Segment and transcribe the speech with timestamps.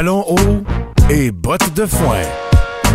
[0.00, 0.64] Talons hauts
[1.10, 2.22] et bottes de foin.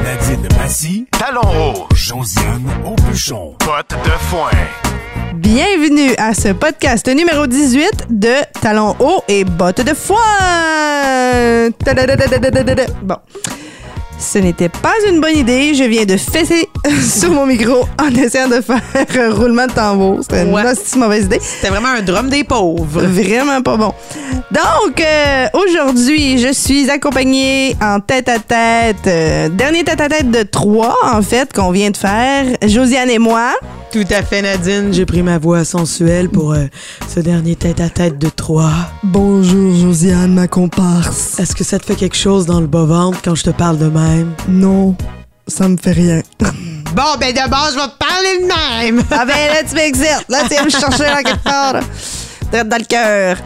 [0.04, 1.87] Nadine Massy, talons hauts.
[1.93, 4.50] Josiane Aubuchon, bottes de foin.
[5.35, 10.18] Bienvenue à ce podcast numéro 18 de Talons hauts et bottes de foin.
[13.04, 13.18] Bon.
[14.18, 15.73] Ce n'était pas une bonne idée.
[15.73, 16.70] Je viens de fesser
[17.02, 18.82] sur mon micro en essayant de faire
[19.20, 20.20] un roulement de tambour.
[20.21, 20.64] C'était une Ouais.
[20.97, 21.39] mauvaise idée.
[21.41, 23.01] C'était vraiment un drum des pauvres.
[23.04, 23.93] Vraiment pas bon.
[24.51, 29.06] Donc, euh, aujourd'hui, je suis accompagnée en tête-à-tête.
[29.07, 32.45] euh, dernier tête-à-tête de trois, en fait, qu'on vient de faire.
[32.65, 33.51] Josiane et moi.
[33.91, 34.93] Tout à fait, Nadine.
[34.93, 36.65] J'ai pris ma voix sensuelle pour euh,
[37.13, 38.71] ce dernier tête-à-tête de trois.
[39.03, 41.39] Bonjour, Josiane, ma comparse.
[41.39, 43.85] Est-ce que ça te fait quelque chose dans le bas-ventre quand je te parle de
[43.87, 44.14] même?
[44.47, 44.95] Non,
[45.47, 46.21] ça me fait rien.
[46.93, 48.45] Bon, ben d'abord, je vais te parler de
[48.95, 49.03] même.
[49.11, 50.25] Ah ben là, tu m'exerces.
[50.29, 51.73] Là, tu viens me chercher dans quelque part.
[51.73, 51.81] là.
[52.51, 53.37] Direct dans le cœur.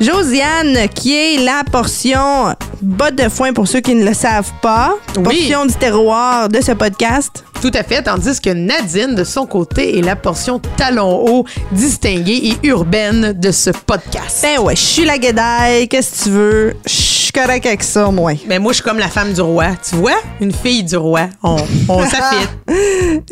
[0.00, 4.94] Josiane, qui est la portion botte de foin pour ceux qui ne le savent pas.
[5.16, 5.22] Oui.
[5.24, 7.44] Portion du terroir de ce podcast.
[7.60, 12.40] Tout à fait, tandis que Nadine, de son côté, est la portion talon haut, distinguée
[12.62, 14.38] et urbaine de ce podcast.
[14.40, 16.76] Ben ouais, je suis la guédaille, qu'est-ce que tu veux?
[16.86, 16.90] Je
[17.32, 18.32] suis correct avec ça, moi.
[18.46, 19.66] Mais moi, je suis comme la femme du roi.
[19.88, 20.18] Tu vois?
[20.40, 21.22] Une fille du roi.
[21.42, 21.56] On,
[21.88, 22.48] on s'affite.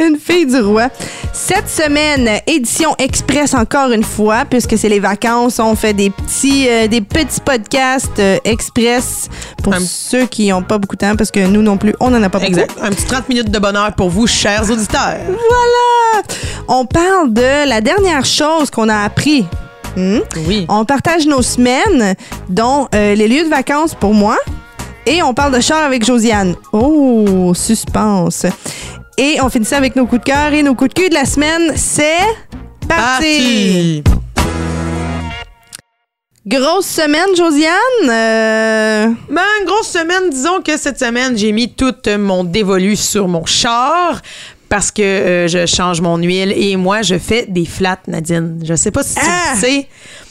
[0.01, 0.89] Une fille du roi.
[1.33, 6.69] Cette semaine, édition express encore une fois, puisque c'est les vacances, on fait des petits,
[6.69, 9.29] euh, des petits podcasts euh, express
[9.63, 12.11] pour Un- ceux qui n'ont pas beaucoup de temps, parce que nous non plus, on
[12.11, 12.51] n'en a pas beaucoup.
[12.53, 12.73] Exact.
[12.83, 15.17] Un petit 30 minutes de bonheur pour vous, chers auditeurs.
[15.27, 16.23] Voilà!
[16.69, 19.47] On parle de la dernière chose qu'on a appris.
[19.99, 20.21] Hmm?
[20.47, 20.65] Oui.
[20.69, 22.15] On partage nos semaines,
[22.49, 24.37] dont euh, les lieux de vacances pour moi.
[25.07, 26.55] Et on parle de char avec Josiane.
[26.73, 28.47] Oh, suspense.
[29.17, 30.53] Et on finit ça avec nos coups de cœur.
[30.53, 32.21] Et nos coups de cul de la semaine, c'est
[32.87, 34.05] parti!
[34.05, 34.05] Parti.
[36.47, 38.09] Grosse semaine, Josiane?
[38.09, 43.27] Euh, Ben, une grosse semaine, disons que cette semaine, j'ai mis tout mon dévolu sur
[43.27, 44.23] mon char
[44.69, 48.61] parce que euh, je change mon huile et moi, je fais des flats, Nadine.
[48.65, 49.55] Je sais pas si tu Ah!
[49.55, 49.87] le sais.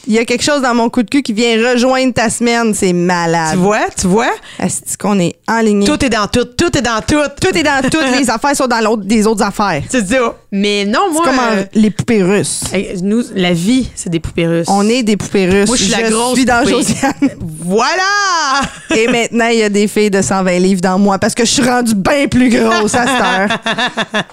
[0.09, 2.73] Il y a quelque chose dans mon coup de cul qui vient rejoindre ta semaine.
[2.73, 3.51] C'est malade.
[3.51, 4.31] Tu vois, tu vois?
[4.57, 5.85] Est-ce qu'on est enligné?
[5.85, 7.21] Tout est dans tout, tout est dans tout.
[7.41, 9.83] Tout est dans toutes les affaires sont dans l'autre des autres affaires.
[9.89, 10.33] C'est ça.
[10.51, 12.61] Mais non, moi, C'est comme en- euh, les poupées russes.
[13.03, 14.67] nous, la vie, c'est des poupées russes.
[14.69, 15.67] On est des poupées russes.
[15.67, 16.71] Moi, je suis la grosse suis dans poupée.
[16.71, 17.13] Josiane.
[17.69, 18.61] Voilà!
[18.95, 21.51] Et maintenant, il y a des filles de 120 livres dans moi parce que je
[21.51, 23.59] suis rendue bien plus grosse à cette heure.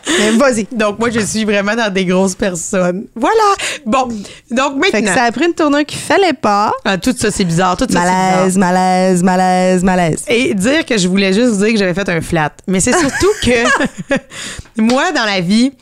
[0.20, 0.68] Mais vas-y.
[0.70, 3.06] Donc, moi, je suis vraiment dans des grosses personnes.
[3.16, 3.34] Voilà!
[3.84, 4.08] Bon,
[4.52, 5.14] donc Fait que maintenant...
[5.14, 6.70] ça a pris une tournure qu'il fallait pas.
[6.84, 7.76] Ah, tout ça, c'est bizarre.
[7.76, 8.36] Tout ça, c'est bizarre.
[8.36, 10.24] Malaise, malaise, malaise, malaise.
[10.28, 12.52] Et dire que je voulais juste dire que j'avais fait un flat.
[12.68, 13.64] Mais c'est surtout que
[14.80, 15.72] moi, dans la vie,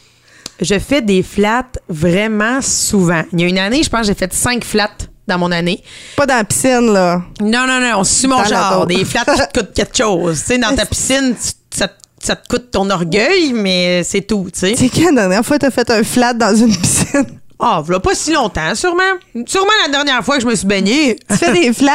[0.62, 3.22] je fais des flats vraiment souvent.
[3.32, 4.90] Il y a une année, je pense que j'ai fait cinq flats
[5.28, 5.82] dans mon année.
[6.16, 7.22] Pas dans la piscine, là.
[7.40, 8.86] Non, non, non, sur mon Dans genre.
[8.86, 10.40] Des flats qui te coûtent quelque chose.
[10.40, 11.88] Tu sais, dans ta piscine, tu- ça,
[12.20, 14.74] ça te coûte ton orgueil, mais c'est tout, tu sais.
[14.76, 17.26] C'est quand la dernière fois que t'as fait un flat dans une piscine?
[17.58, 19.02] Ah, voilà pas si longtemps, sûrement.
[19.46, 21.16] Sûrement la dernière fois que je me suis baignée.
[21.30, 21.92] Tu fais des flats?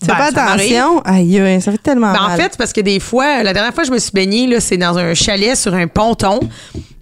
[0.00, 1.00] Tu fais Ben, pas attention?
[1.04, 2.36] Aïe, ça fait tellement Ben, en mal.
[2.40, 4.60] fait, c'est parce que des fois, la dernière fois que je me suis baignée, là,
[4.60, 6.38] c'est dans un chalet sur un ponton,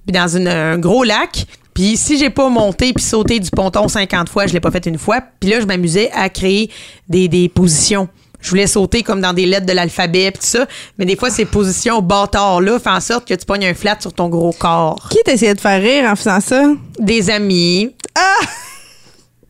[0.07, 1.45] puis dans une- un gros lac.
[1.75, 4.87] Puis si j'ai pas monté puis sauté du ponton 50 fois, je l'ai pas fait
[4.87, 5.21] une fois.
[5.41, 6.71] Puis là, je m'amusais à créer
[7.09, 8.09] des, des positions.
[8.41, 10.67] Je voulais sauter comme dans des lettres de l'alphabet tout ça.
[10.99, 14.13] Mais des fois, ces positions bâtards-là font en sorte que tu pognes un flat sur
[14.13, 15.09] ton gros corps.
[15.11, 16.63] Qui t'essayait de faire rire en faisant ça?
[16.99, 17.95] Des amis.
[18.15, 18.47] Ah!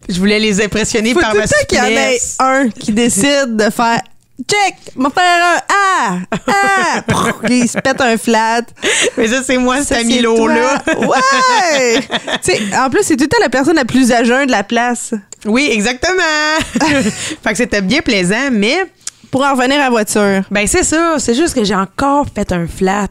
[0.09, 3.57] Je voulais les impressionner Faut par tout ma qu'il y en ait un qui décide
[3.57, 4.01] de faire
[4.45, 7.03] check, m'a faire un ah, ah,
[7.49, 8.63] il se pète un flat.
[9.17, 10.31] Mais ça, c'est moi, cet ami-là.
[10.31, 12.01] Ouais!
[12.45, 14.63] tu sais, en plus, c'est tout le temps la personne la plus âgée de la
[14.63, 15.15] place.
[15.45, 16.23] Oui, exactement.
[17.43, 18.85] fait que c'était bien plaisant, mais
[19.31, 20.43] Pour en revenir à la voiture.
[20.51, 21.17] ben c'est ça.
[21.19, 23.09] C'est juste que j'ai encore fait un flat.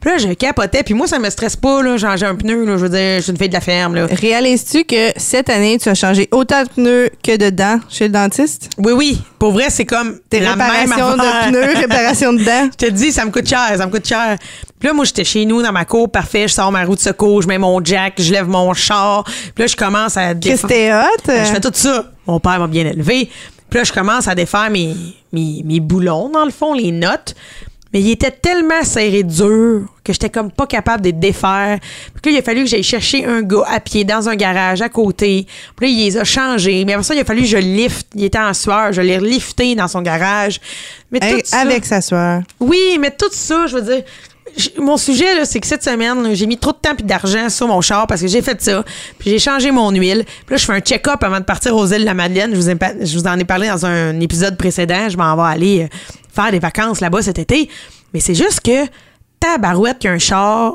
[0.00, 0.82] Puis là, je capotais.
[0.82, 2.64] Puis moi, ça me stresse pas, là, changer un pneu.
[2.64, 3.94] Là, je veux dire, je suis une fille de la ferme.
[3.94, 4.06] Là.
[4.10, 8.12] Réalises-tu que cette année, tu as changé autant de pneus que de dents chez le
[8.12, 8.70] dentiste?
[8.78, 9.22] Oui, oui.
[9.38, 12.68] Pour vrai, c'est comme Tes la même de pneus, réparations de dents?
[12.80, 14.36] Je te dis, ça me coûte cher, ça me coûte cher.
[14.78, 16.48] Puis là, moi, j'étais chez nous dans ma cour, parfait.
[16.48, 19.24] Je sors ma roue de secours, je mets mon jack, je lève mon char.
[19.24, 21.22] Puis là, je commence à Qu'est-ce que hot?
[21.26, 22.04] Ben, Je fais tout ça.
[22.26, 23.30] Mon père m'a bien élevé.
[23.76, 24.94] Puis là, je commence à défaire mes,
[25.34, 27.34] mes, mes boulons, dans le fond, les notes.
[27.92, 31.78] Mais il était tellement serré dur que j'étais comme pas capable de les défaire.
[32.22, 34.80] Puis là, il a fallu que j'aille chercher un gars à pied dans un garage
[34.80, 35.46] à côté.
[35.76, 36.86] Puis là, il les a changés.
[36.86, 38.06] Mais après ça, il a fallu que je le lift.
[38.14, 38.94] Il était en sueur.
[38.94, 40.58] Je l'ai lifté dans son garage.
[41.10, 42.40] Mais Hey, tout ça- avec sa soeur.
[42.60, 44.04] oui, mais tout ça, je veux dire,
[44.78, 47.80] mon sujet, c'est que cette semaine, j'ai mis trop de temps et d'argent sur mon
[47.80, 48.84] char parce que j'ai fait ça.
[49.18, 50.24] Puis j'ai changé mon huile.
[50.24, 52.54] Puis là, je fais un check-up avant de partir aux îles de la Madeleine.
[52.54, 55.08] Je vous, je vous en ai parlé dans un épisode précédent.
[55.08, 55.96] Je m'en vais aller euh,
[56.34, 57.68] faire des vacances là-bas cet été.
[58.14, 58.86] Mais c'est juste que
[59.40, 60.74] tabarouette qu'un char,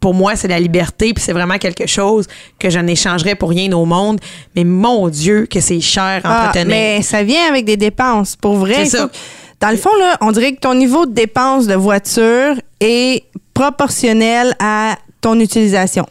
[0.00, 2.26] pour moi, c'est la liberté, puis c'est vraiment quelque chose
[2.58, 4.20] que je n'échangerais pour rien au monde.
[4.54, 6.68] Mais mon Dieu, que c'est cher à ah, entretenir.
[6.68, 8.36] mais ça vient avec des dépenses.
[8.36, 9.10] Pour vrai, c'est ça.
[9.60, 13.24] Dans le fond, là, on dirait que ton niveau de dépense de voiture est
[13.54, 16.06] proportionnel à ton utilisation.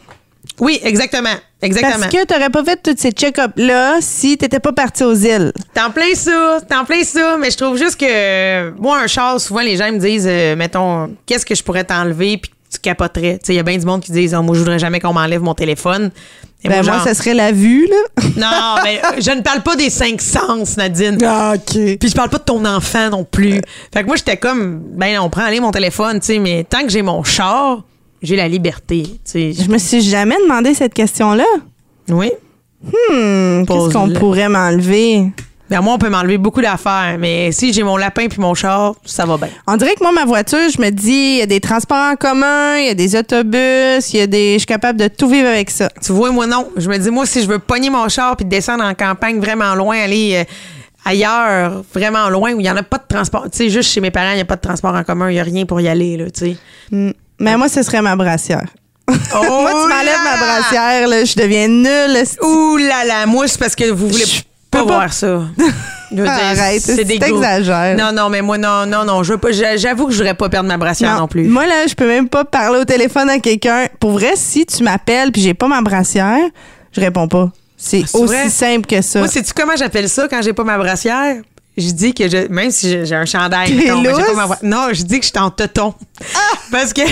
[0.60, 1.34] Oui, exactement.
[1.60, 1.98] Exactement.
[1.98, 5.14] Parce que tu n'aurais pas fait tous ces check-ups-là si tu n'étais pas parti aux
[5.14, 5.52] îles.
[5.74, 9.60] T'en plein ça, t'en plein ça, mais je trouve juste que moi, un char, souvent,
[9.60, 13.38] les gens me disent, euh, mettons, qu'est-ce que je pourrais t'enlever, puis tu capoterais.
[13.48, 15.42] Il y a bien du monde qui disent, oh, moi, je voudrais jamais qu'on m'enlève
[15.42, 16.10] mon téléphone.
[16.64, 18.22] ben moi, ça serait la vue, là.
[18.36, 21.18] non, mais euh, je ne parle pas des cinq sens, Nadine.
[21.24, 21.98] Ah, OK.
[21.98, 23.60] Puis je parle pas de ton enfant non plus.
[23.92, 26.82] Fait que moi, j'étais comme, ben, on prend aller mon téléphone, tu sais, mais tant
[26.82, 27.82] que j'ai mon char,
[28.22, 29.04] j'ai la liberté.
[29.34, 31.46] Je me suis jamais demandé cette question-là.
[32.08, 32.30] Oui.
[32.82, 35.32] Hmm, qu'est-ce qu'on pourrait m'enlever?
[35.70, 38.94] Ben moi, on peut m'enlever beaucoup d'affaires, mais si j'ai mon lapin puis mon char,
[39.04, 39.50] ça va bien.
[39.66, 42.16] On dirait que moi, ma voiture, je me dis, il y a des transports en
[42.16, 44.54] commun, il y a des autobus, il y a des.
[44.54, 45.90] Je suis capable de tout vivre avec ça.
[46.02, 46.68] Tu vois, moi, non.
[46.76, 49.74] Je me dis, moi, si je veux pogner mon char puis descendre en campagne vraiment
[49.74, 50.36] loin, aller.
[50.36, 50.44] Euh,
[51.04, 53.44] ailleurs, vraiment loin, où il n'y en a pas de transport.
[53.44, 55.34] Tu sais, juste chez mes parents, il n'y a pas de transport en commun, il
[55.34, 56.56] n'y a rien pour y aller, là, tu sais.
[56.90, 57.12] Hmm.
[57.38, 58.66] Mais moi, ce serait ma brassière.
[59.08, 62.24] moi, tu m'enlèves ma brassière, là, je deviens nulle.
[62.42, 64.24] Ouh là là, moi, c'est parce que vous voulez
[64.70, 65.42] pas, voir ça.
[66.16, 67.96] Arrête, c'est exagère.
[67.96, 69.22] Non, non, mais moi, non, non, non.
[69.22, 71.44] J'avoue que je voudrais pas perdre ma brassière non, plus.
[71.48, 73.88] Moi, là, je peux même pas parler au téléphone à quelqu'un.
[74.00, 76.48] Pour vrai, si tu m'appelles puis j'ai pas ma brassière,
[76.92, 77.50] je réponds pas.
[77.76, 79.20] C'est ah, aussi simple que ça.
[79.20, 81.36] Moi, sais-tu comment j'appelle ça quand j'ai pas ma brassière?
[81.78, 83.72] je dis que je, même si j'ai un chandail,
[84.62, 85.94] non, je dis que je suis en teton.
[86.34, 86.38] Ah!
[86.72, 87.02] Parce que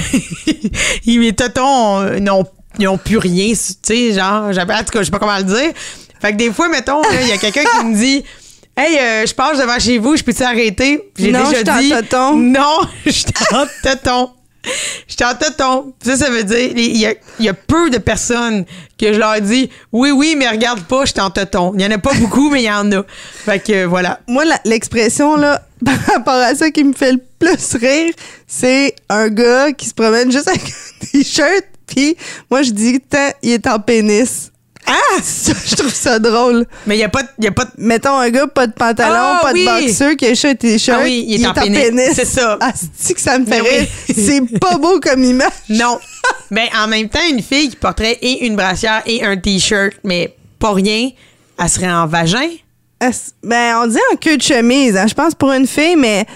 [1.07, 2.45] mes tetons n'ont
[2.79, 5.73] n'ont plus rien, tu sais, genre, en tout cas, je sais pas comment le dire.
[6.27, 8.25] Fait que des fois, mettons, il y a quelqu'un qui me dit
[8.77, 11.13] Hey, euh, je passe devant chez vous, je peux-tu arrêter?
[11.17, 11.93] J'ai déjà dit.
[12.35, 13.67] Non, je suis en.
[15.07, 15.95] Je en ton.
[16.03, 18.65] Ça, ça veut dire, il y a, peu de personnes
[18.99, 21.73] que je leur dis, oui, oui, mais regarde pas, je suis en.
[21.75, 23.05] Il y en a pas beaucoup, mais il y en a.
[23.45, 24.19] Fait que, voilà.
[24.27, 28.13] Moi, l'expression, là, par rapport à ça qui me fait le plus rire,
[28.49, 32.17] c'est un gars qui se promène juste avec un t-shirt, puis
[32.51, 33.01] moi, je dis,
[33.43, 34.51] il est en pénis.
[34.87, 34.93] Ah!
[35.21, 36.67] je trouve ça drôle.
[36.87, 39.39] Mais il n'y a pas Y a pas Mettons un gars, pas de pantalon, ah,
[39.43, 40.99] pas de boxeur, qui a un t-shirt.
[41.01, 42.13] Ah oui, il est, en, pénis.
[42.15, 42.57] C'est ça.
[42.61, 43.87] Ah, c'est que ça me fait rire?
[44.15, 45.51] C'est pas beau comme image.
[45.69, 45.99] Non.
[46.51, 50.35] mais en même temps, une fille qui porterait et une brassière et un t-shirt, mais
[50.59, 51.11] pas rien,
[51.59, 52.49] elle serait en vagin.
[53.43, 56.27] Ben, on dit en queue de chemise, hein, je pense pour une fille, mais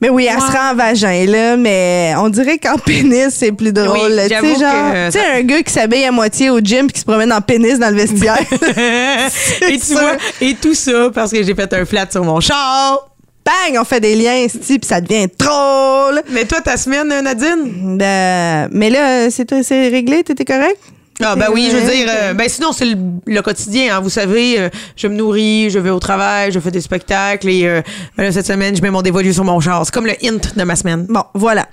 [0.00, 3.72] mais oui, elle se rend en vagin, là, mais on dirait qu'en pénis, c'est plus
[3.72, 4.20] drôle.
[4.22, 7.00] tu sais, genre, tu sais, un gars qui s'habille à moitié au gym puis qui
[7.00, 8.38] se promène en pénis dans le vestiaire.
[9.68, 13.06] et tu vois, et tout ça parce que j'ai fait un flat sur mon char.
[13.44, 16.22] Bang, on fait des liens, puis ça devient drôle.
[16.30, 17.96] Mais toi, ta semaine, Nadine?
[17.98, 20.78] Ben, mais là, c'est réglé, t'étais correct?
[21.22, 23.96] Ah ben oui, je veux dire, euh, ben sinon c'est le, quotidien.
[23.96, 27.48] Hein, vous savez, euh, je me nourris, je vais au travail, je fais des spectacles
[27.48, 27.82] et euh,
[28.16, 29.84] ben cette semaine je mets mon dévolu sur mon char.
[29.84, 31.06] C'est comme le hint de ma semaine.
[31.08, 31.66] Bon, voilà.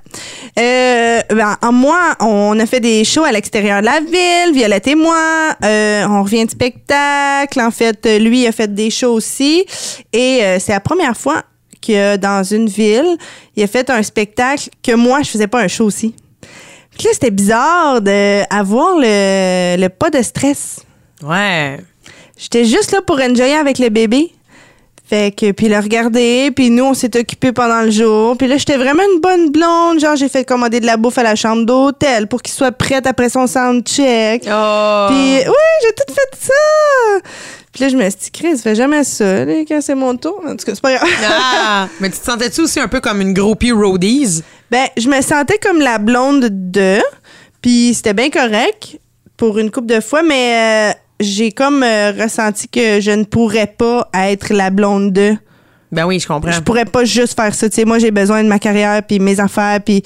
[0.56, 4.96] ben, en moi, on a fait des shows à l'extérieur de la ville, Violette et
[4.96, 5.56] moi.
[5.62, 7.62] on revient de spectacle.
[7.62, 9.66] En fait, lui a fait des shows aussi
[10.12, 11.44] et c'est la première fois
[11.82, 13.18] que dans une ville,
[13.56, 16.14] il a fait un spectacle que moi je faisais pas un show aussi
[17.04, 20.80] là, c'était bizarre d'avoir le, le pas de stress.
[21.24, 21.80] Ouais.
[22.38, 24.32] J'étais juste là pour enjoyer avec le bébé.
[25.10, 28.36] Fait que, puis le regarder, puis nous, on s'est occupés pendant le jour.
[28.38, 30.02] Puis là, j'étais vraiment une bonne blonde.
[30.02, 33.00] Genre, j'ai fait commander de la bouffe à la chambre d'hôtel pour qu'il soit prêt
[33.06, 34.44] après son soundcheck.
[34.52, 35.06] Oh.
[35.08, 37.30] Puis, oui, j'ai tout fait ça.
[37.72, 40.42] Puis là, je me suis dit, Chris, fais jamais ça, là, quand c'est mon tour.
[40.46, 41.10] En tout cas, c'est pas grave.
[41.24, 44.44] ah, mais tu te sentais-tu aussi un peu comme une groupie roadies?
[44.70, 47.00] Ben, je me sentais comme la blonde de,
[47.62, 49.00] puis c'était bien correct
[49.38, 53.68] pour une couple de fois, mais euh, j'ai comme euh, ressenti que je ne pourrais
[53.68, 55.36] pas être la blonde de.
[55.92, 56.52] Ben oui, je comprends.
[56.52, 57.70] Je pourrais pas juste faire ça.
[57.70, 60.04] Tu sais, moi, j'ai besoin de ma carrière, puis mes affaires, puis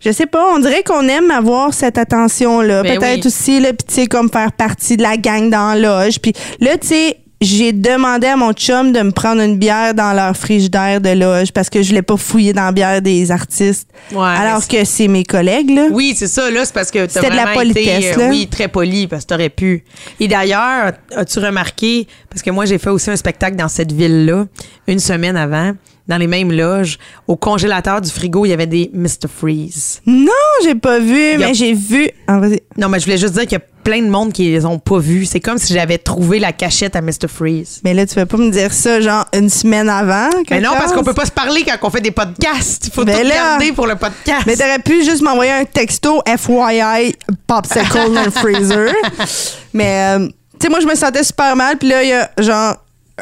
[0.00, 2.82] je sais pas, on dirait qu'on aime avoir cette attention-là.
[2.82, 6.04] Ben Peut-être aussi, là, puis tu sais, comme faire partie de la gang dans la
[6.04, 6.18] loge.
[6.20, 10.12] Puis là, tu sais, j'ai demandé à mon chum de me prendre une bière dans
[10.12, 13.88] leur frigidaire de loge parce que je l'ai pas fouillé dans la bière des artistes.
[14.16, 15.88] alors que c'est mes collègues, là.
[15.90, 18.48] Oui, c'est ça, là, c'est parce que t'as vraiment de la politesse, été, euh, oui,
[18.48, 19.84] très poli parce que t'aurais pu.
[20.20, 24.46] Et d'ailleurs, as-tu remarqué, parce que moi, j'ai fait aussi un spectacle dans cette ville-là,
[24.86, 25.72] une semaine avant,
[26.08, 26.98] dans les mêmes loges.
[27.26, 29.28] Au congélateur du frigo, il y avait des Mr.
[29.34, 30.00] Freeze.
[30.06, 30.32] Non,
[30.64, 32.08] j'ai pas vu, mais j'ai vu.
[32.26, 32.40] Ah.
[32.76, 34.78] Non, mais je voulais juste dire qu'il y a plein de monde qui les ont
[34.78, 35.26] pas vus.
[35.26, 37.28] C'est comme si j'avais trouvé la cachette à Mr.
[37.28, 37.80] Freeze.
[37.84, 40.30] Mais là, tu vas pas me dire ça, genre, une semaine avant.
[40.50, 42.86] Mais non, parce qu'on peut pas se parler quand on fait des podcasts.
[42.86, 44.42] Il faut tout garder pour le podcast.
[44.46, 47.14] Mais t'aurais pu juste m'envoyer un texto FYI
[47.46, 48.92] Popsicle dans le freezer.
[49.72, 51.76] Mais, euh, tu sais, moi, je me sentais super mal.
[51.76, 52.76] Puis là, il y a, genre,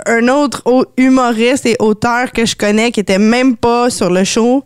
[0.06, 0.62] un autre
[0.96, 4.64] humoriste et auteur que je connais qui était même pas sur le show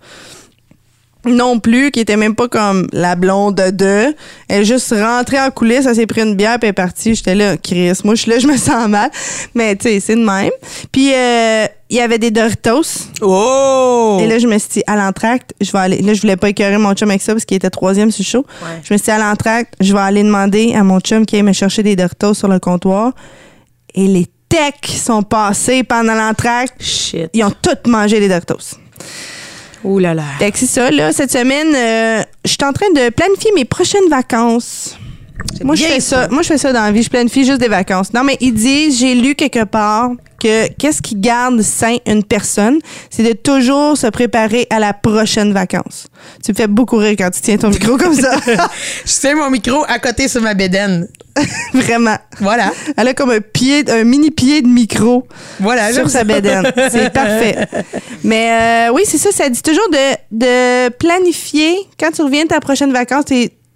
[1.27, 4.15] non plus, qui était même pas comme la blonde de.
[4.49, 7.15] Elle est juste rentrée en coulisses, elle s'est pris une bière puis elle est partie.
[7.15, 9.11] J'étais là, Chris, moi je suis là, je me sens mal.
[9.55, 10.51] Mais tu sais, c'est de même.
[10.93, 13.09] Puis euh, il y avait des Doritos.
[13.21, 14.19] Oh!
[14.21, 16.03] Et là, je me suis dit, à l'entracte, je vais aller.
[16.03, 18.27] Là, je voulais pas écœurer mon chum avec ça parce qu'il était troisième sur le
[18.27, 18.47] show.
[18.83, 21.43] Je me suis dit, à l'entracte, je vais aller demander à mon chum qui aille
[21.43, 23.13] me chercher des Doritos sur le comptoir.
[23.95, 24.27] Et les
[24.97, 26.83] sont passés pendant l'entracte.
[26.83, 27.31] Shit.
[27.33, 28.79] Ils ont tous mangé les Doritos.
[29.85, 30.25] Ouh là là.
[30.55, 34.99] c'est ça, là, cette semaine, euh, je suis en train de planifier mes prochaines vacances.
[35.63, 36.29] Moi, je fais ça.
[36.29, 37.03] Moi, je fais ça dans la vie.
[37.03, 38.13] Je planifie juste des vacances.
[38.13, 40.13] Non, mais ils disent, j'ai lu quelque part
[40.45, 45.55] que qu'est-ce qui garde sain une personne, c'est de toujours se préparer à la prochaine
[45.55, 46.07] vacances.
[46.45, 48.37] Tu me fais beaucoup rire quand tu tiens ton micro comme ça.
[48.47, 51.09] je tiens mon micro à côté sur ma bédaine.
[51.73, 52.17] Vraiment.
[52.41, 52.73] Voilà.
[52.97, 55.27] Elle a comme un pied, un mini pied de micro
[55.59, 56.71] voilà, sur sa bédaine.
[56.91, 57.67] C'est parfait.
[58.23, 59.33] Mais euh, oui, c'est ça.
[59.33, 61.75] Ça dit toujours de, de planifier.
[61.99, 63.25] Quand tu reviens de ta prochaine vacance,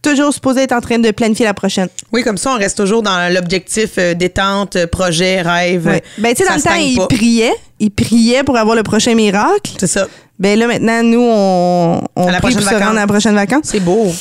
[0.09, 1.88] toujours supposé être en train de planifier la prochaine.
[2.12, 5.87] Oui, comme ça, on reste toujours dans l'objectif euh, détente, euh, projet, rêve.
[5.87, 6.03] Ouais.
[6.19, 7.55] Ben, tu sais, dans le temps, il priait.
[7.81, 9.73] Il priait pour avoir le prochain miracle.
[9.79, 10.07] C'est ça.
[10.38, 13.65] Ben là, maintenant, nous, on, on prie pour se rendre à la prochaine vacances.
[13.65, 14.12] C'est beau.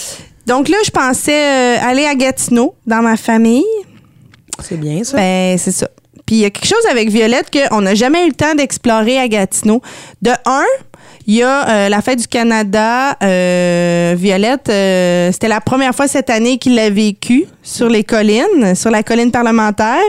[0.45, 3.63] Donc là, je pensais euh, aller à Gatineau dans ma famille.
[4.63, 5.17] C'est bien, ça.
[5.17, 5.89] Ben, c'est ça.
[6.25, 9.17] Puis il y a quelque chose avec Violette qu'on n'a jamais eu le temps d'explorer
[9.17, 9.81] à Gatineau.
[10.21, 10.65] De un,
[11.27, 13.17] il y a euh, la fête du Canada.
[13.21, 18.75] Euh, Violette, euh, c'était la première fois cette année qu'il l'a vécu sur les collines,
[18.75, 19.99] sur la colline parlementaire.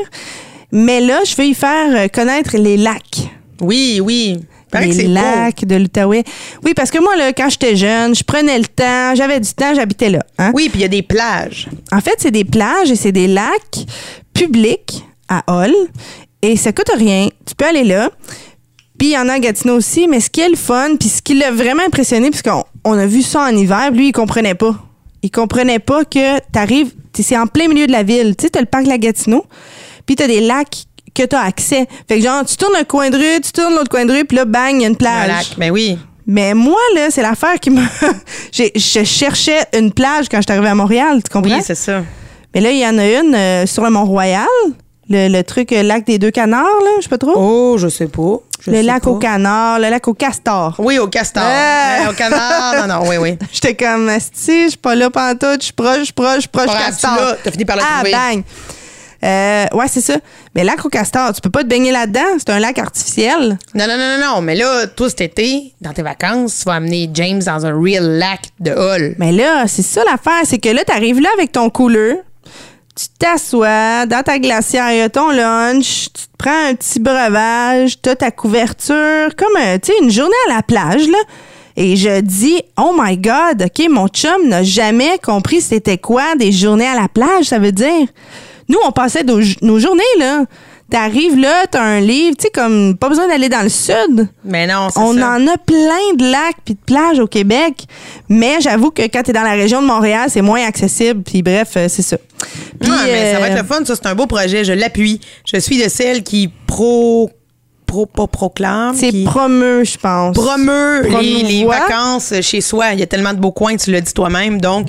[0.70, 3.30] Mais là, je veux y faire connaître les lacs.
[3.60, 4.37] Oui, oui.
[4.75, 6.22] les lacs de l'Outaouais.
[6.64, 9.75] Oui, parce que moi, là, quand j'étais jeune, je prenais le temps, j'avais du temps,
[9.75, 10.20] j'habitais là.
[10.38, 10.52] Hein.
[10.54, 11.68] Oui, puis il y a des plages.
[11.90, 13.87] En fait, c'est des plages et c'est des lacs
[14.32, 15.72] publics à Hall.
[16.42, 17.28] Et ça coûte rien.
[17.44, 18.10] Tu peux aller là.
[18.98, 21.08] Puis il y en a à Gatineau aussi, mais ce qui est le fun, puis
[21.08, 24.54] ce qui l'a vraiment impressionné, puisqu'on on a vu ça en hiver, lui, il comprenait
[24.54, 24.74] pas.
[25.22, 28.34] Il comprenait pas que t'arrives, c'est en plein milieu de la ville.
[28.36, 29.44] Tu sais, t'as le parc de la Gatineau,
[30.06, 31.86] puis t'as des lacs que t'as accès.
[32.08, 34.24] Fait que genre, tu tournes un coin de rue, tu tournes l'autre coin de rue,
[34.24, 35.30] puis là, bang, il y a une plage.
[35.30, 35.98] Un lac, ben oui.
[36.26, 37.82] Mais moi, là, c'est l'affaire qui m'a...
[38.52, 41.56] je cherchais une plage quand je suis arrivée à Montréal, tu comprends?
[41.56, 42.02] Oui, c'est ça.
[42.54, 44.46] Mais là, il y en a une euh, sur le Mont-Royal.
[45.10, 47.32] Le, truc, le lac des deux canards, là, je sais pas trop.
[47.34, 48.40] Oh, je sais pas.
[48.66, 50.74] le lac au canard, le lac au castor.
[50.78, 51.42] Oui, au castor.
[51.42, 52.10] Euh.
[52.10, 53.38] au canard, non, non, oui, oui.
[53.52, 56.40] J'étais comme, si, je suis pas là pantoute, je suis proche, je suis proche, je
[56.40, 57.36] suis proche, castor.
[57.42, 58.42] T'as fini par le ah, bang.
[59.24, 60.16] Euh, ouais, c'est ça.
[60.54, 62.36] Mais lac au castor, tu peux pas te baigner là-dedans.
[62.38, 63.58] C'est un lac artificiel.
[63.74, 64.40] Non, non, non, non, non.
[64.42, 68.18] Mais là, toi, cet été, dans tes vacances, tu vas amener James dans un real
[68.18, 69.14] lac de Hull.
[69.18, 70.42] Mais là, c'est ça l'affaire.
[70.44, 72.16] C'est que là, t'arrives là avec ton couleur
[72.98, 76.98] tu t'assois dans ta glacière, il y a ton lunch, tu te prends un petit
[76.98, 81.18] breuvage, tu as ta couverture, comme tu sais, une journée à la plage, là.
[81.76, 86.50] Et je dis, oh my God, OK, mon chum n'a jamais compris c'était quoi des
[86.50, 88.08] journées à la plage, ça veut dire.
[88.68, 90.44] Nous, on passait nos, nos journées, là.
[90.90, 94.26] T'arrives là, t'as un livre, tu sais, comme pas besoin d'aller dans le sud.
[94.42, 97.84] Mais non, c'est On en a plein de lacs puis de plages au Québec.
[98.30, 101.22] Mais j'avoue que quand t'es dans la région de Montréal, c'est moins accessible.
[101.22, 102.16] Puis bref, euh, c'est ça.
[102.80, 104.64] Puis, mais ça va être euh, le fun, ça, c'est un beau projet.
[104.64, 105.21] Je l'appuie.
[105.45, 107.30] Je suis de celles qui pro
[107.88, 108.95] pro, pas proclame.
[108.95, 110.37] C'est promeut, je pense.
[110.37, 112.92] Promeut les, les, vacances chez soi.
[112.92, 114.61] Il y a tellement de beaux coins, tu l'as dit toi-même.
[114.61, 114.88] Donc,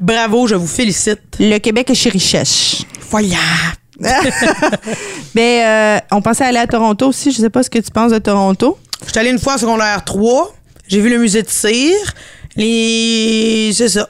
[0.00, 1.20] bravo, je vous félicite.
[1.38, 2.82] Le Québec est chez richesse.
[3.10, 3.36] Voilà.
[5.34, 7.30] Mais euh, on pensait aller à Toronto aussi.
[7.30, 8.78] Je sais pas ce que tu penses de Toronto.
[9.04, 10.54] Je suis allée une fois en secondaire 3.
[10.88, 12.14] J'ai vu le musée de cire.
[12.56, 13.70] Les...
[13.74, 14.08] C'est ça.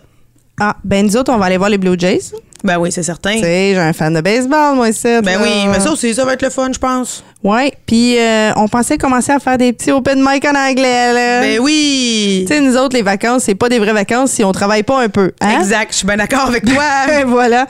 [0.58, 2.32] Ah, ben nous autres, on va aller voir les Blue Jays.
[2.62, 3.34] Ben oui, c'est certain.
[3.34, 5.08] Tu sais, j'ai un fan de baseball, moi, ici.
[5.22, 7.24] Ben oui, mais ça aussi, ça va être le fun, je pense.
[7.42, 11.40] Ouais, puis euh, on pensait commencer à faire des petits open mic en anglais, là.
[11.40, 12.44] Ben oui!
[12.46, 15.00] Tu sais, nous autres, les vacances, c'est pas des vraies vacances si on travaille pas
[15.00, 15.32] un peu.
[15.40, 15.60] Hein?
[15.60, 16.84] Exact, je suis bien d'accord avec toi.
[17.26, 17.66] voilà.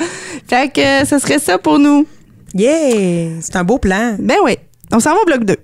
[0.48, 2.06] Fait que euh, ça serait ça pour nous.
[2.54, 3.40] Yeah!
[3.40, 4.16] C'est un beau plan.
[4.18, 4.58] Ben oui.
[4.92, 5.56] On s'en va au bloc 2.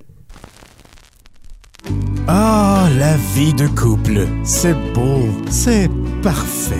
[2.29, 4.27] Ah, la vie de couple.
[4.45, 5.29] C'est beau.
[5.51, 5.89] C'est
[6.23, 6.75] parfait.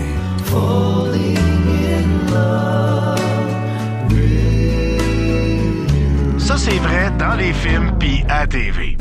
[6.39, 8.97] Ça, c'est vrai dans les films puis à TV.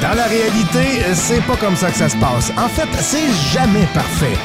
[0.00, 2.52] Dans la réalité, c'est pas comme ça que ça se passe.
[2.58, 4.36] En fait, c'est jamais parfait.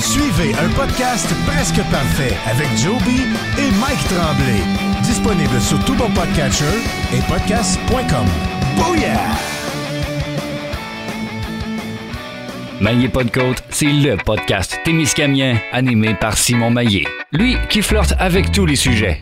[0.00, 3.22] Suivez un podcast presque parfait avec Joby
[3.58, 4.62] et Mike Tremblay.
[5.02, 6.64] Disponible sur tout bon podcatcher
[7.12, 8.26] et podcast.com.
[8.76, 9.57] Booyah!
[12.80, 13.22] Maillé pas
[13.70, 17.08] c'est le podcast Témiscamien animé par Simon Maillé.
[17.32, 19.18] Lui qui flirte avec tous les sujets.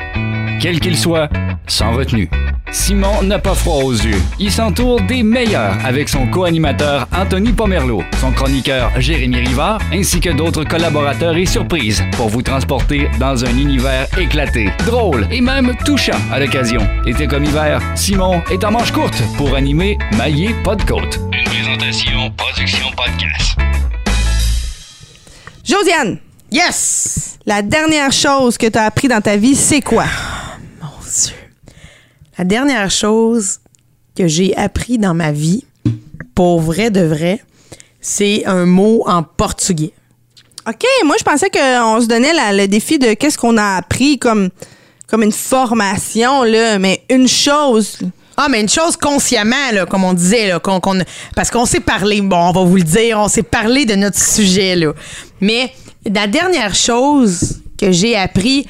[0.60, 1.30] Quel qu'il soit,
[1.66, 2.28] sans retenue.
[2.70, 4.20] Simon n'a pas froid aux yeux.
[4.38, 10.30] Il s'entoure des meilleurs avec son co-animateur Anthony Pomerleau, son chroniqueur Jérémy Rivard, ainsi que
[10.30, 16.20] d'autres collaborateurs et surprises pour vous transporter dans un univers éclaté, drôle et même touchant
[16.30, 16.86] à l'occasion.
[17.06, 20.54] Été comme hiver, Simon est en manche courte pour animer Maillé
[20.86, 21.20] Côte.
[21.76, 23.58] Présentation Production Podcast.
[25.62, 26.18] Josiane!
[26.50, 27.38] Yes!
[27.44, 30.06] La dernière chose que tu as appris dans ta vie, c'est quoi?
[30.80, 31.34] Mon Dieu.
[32.38, 33.58] La dernière chose
[34.16, 35.64] que j'ai appris dans ma vie,
[36.34, 37.42] pour vrai de vrai,
[38.00, 39.92] c'est un mot en portugais.
[40.66, 44.48] OK, moi je pensais qu'on se donnait le défi de qu'est-ce qu'on a appris comme,
[45.08, 47.98] comme une formation, là, mais une chose.
[48.36, 50.80] Ah, mais une chose consciemment, là, comme on disait, là, qu'on,
[51.34, 54.18] parce qu'on s'est parlé, bon, on va vous le dire, on s'est parlé de notre
[54.18, 54.92] sujet, là.
[55.40, 55.72] Mais
[56.04, 58.66] la dernière chose que j'ai appris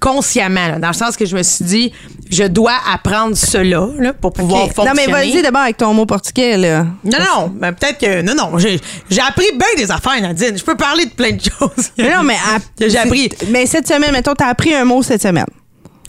[0.00, 1.92] consciemment, dans le sens que je me suis dit,
[2.30, 4.90] je dois apprendre cela là, pour pouvoir fonctionner.
[4.90, 6.56] Non, mais vas-y d'abord avec ton mot portugais.
[6.56, 6.84] Là.
[7.04, 8.22] Non, non, ben, peut-être que.
[8.22, 8.78] Non, non, j'ai,
[9.20, 10.56] appris bien des affaires, Nadine.
[10.56, 11.90] Je peux parler de plein de choses.
[11.98, 12.36] non, mais
[12.78, 13.30] j'ai appris.
[13.48, 15.46] Mais cette semaine, mettons, t'as appris un mot cette semaine.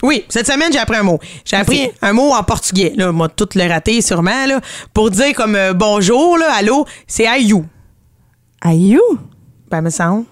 [0.02, 1.18] Oui, cette semaine, j'ai appris un mot.
[1.44, 2.92] J'ai appris un mot en portugais.
[2.96, 4.60] Là, moi, tout le raté, sûrement, là.
[4.94, 7.64] Pour dire comme euh, bonjour, là, allô, c'est ayou.
[8.60, 9.00] Ayou?
[9.70, 10.24] Ben, me semble.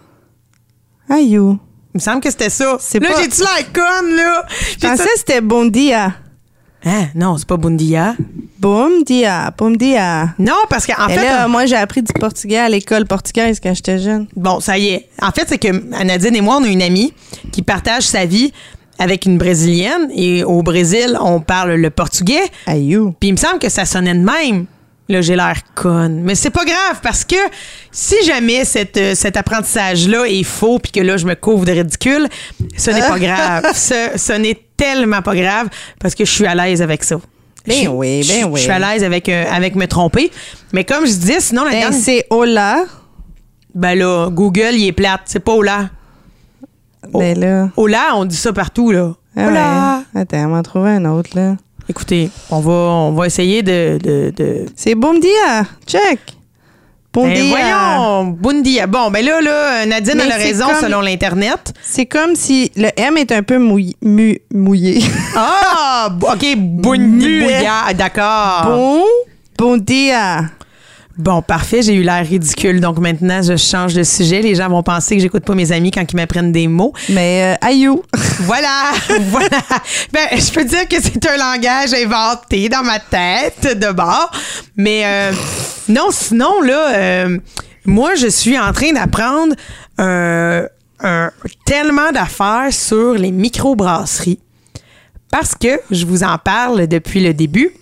[1.11, 1.59] Ayou.
[1.95, 2.77] Il me semble que c'était ça.
[3.01, 4.45] Là, j'ai-tu la conne, là?
[4.51, 6.15] Je pensais que c'était bon dia.
[6.85, 7.09] Hein?
[7.15, 8.15] Non, c'est pas bon dia.
[8.61, 10.35] Bon dia, bon dia.
[10.39, 11.17] Non, parce qu'en fait.
[11.17, 14.29] Là, moi, j'ai appris du portugais à l'école portugaise quand j'étais jeune.
[14.37, 15.09] Bon, ça y est.
[15.21, 15.69] En fait, c'est que
[16.05, 17.13] Nadine et moi, on a une amie
[17.51, 18.53] qui partage sa vie
[18.99, 20.09] avec une Brésilienne.
[20.15, 22.45] Et au Brésil, on parle le portugais.
[22.67, 23.15] Ayou.
[23.19, 24.67] Puis il me semble que ça sonnait de même.
[25.09, 26.23] Là, j'ai l'air conne.
[26.23, 27.37] Mais c'est pas grave parce que
[27.93, 31.71] si jamais cette, euh, cet apprentissage-là est faux puis que là, je me couvre de
[31.71, 32.27] ridicule,
[32.77, 33.65] ce n'est pas grave.
[33.73, 35.69] Ce, ce n'est tellement pas grave
[36.01, 37.19] parce que je suis à l'aise avec ça.
[37.67, 38.59] Ben oui, ben oui.
[38.61, 40.31] Je suis à l'aise avec, euh, avec me tromper.
[40.73, 42.85] Mais comme je disais, sinon, la ben, c'est hola.
[43.75, 45.23] Ben là, Google, il est plate.
[45.27, 45.91] C'est pas hola.
[47.13, 47.69] Ben là.
[47.77, 49.13] Hola, on dit ça partout, là.
[49.37, 50.03] Ah hola.
[50.15, 51.57] Attends, on va en trouver un autre, là.
[51.89, 53.99] Écoutez, on va, on va essayer de.
[54.75, 55.65] C'est bon dia.
[55.87, 56.37] Check.
[57.17, 58.87] Bon ben Voyons, bon dia.
[58.87, 61.73] Bon, ben là, là Nadine a raison selon l'Internet.
[61.83, 63.97] C'est comme si le M est un peu mouillé.
[64.53, 65.03] mouillé.
[65.35, 67.95] ah, OK, bon dia.
[67.95, 68.65] D'accord.
[68.67, 69.03] Bon,
[69.57, 70.51] bon dia.
[71.19, 72.81] Bon, parfait, j'ai eu l'air ridicule.
[72.81, 74.43] Donc maintenant, je change de sujet.
[74.43, 76.93] Les gens vont penser que j'écoute pas mes amis quand ils m'apprennent des mots.
[77.09, 78.03] Mais euh, ayou.
[78.41, 79.63] voilà, voilà.
[80.13, 84.31] Ben, je peux dire que c'est un langage inventé dans ma tête de bord.
[84.77, 85.33] Mais euh,
[85.89, 87.39] non, sinon, là, euh,
[87.87, 89.55] moi, je suis en train d'apprendre
[89.99, 90.67] un,
[91.65, 94.41] tellement d'affaires sur les microbrasseries.
[95.31, 97.73] Parce que je vous en parle depuis le début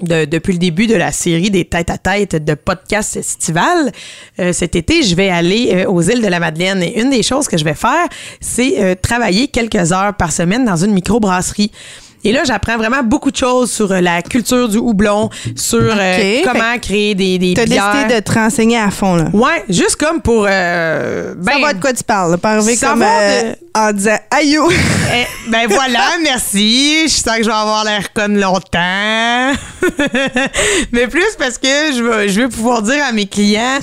[0.00, 3.92] depuis le début de la série des têtes à tête de podcast estival.
[4.38, 7.22] Euh, cet été, je vais aller euh, aux îles de la Madeleine et une des
[7.22, 8.06] choses que je vais faire,
[8.40, 11.70] c'est euh, travailler quelques heures par semaine dans une microbrasserie.
[12.26, 16.40] Et là, j'apprends vraiment beaucoup de choses sur euh, la culture du houblon, sur euh,
[16.44, 19.26] comment créer des, des T'as décidé de te renseigner à fond, là.
[19.32, 20.44] Ouais, juste comme pour...
[20.50, 24.58] Euh, ben, ça va de quoi tu parles, pas arriver comme euh, en disant «Aïe!
[25.14, 27.04] Eh, ben voilà, merci.
[27.04, 29.52] Je sens que je vais avoir l'air conne longtemps.
[30.92, 33.78] Mais plus parce que je veux, je veux pouvoir dire à mes clients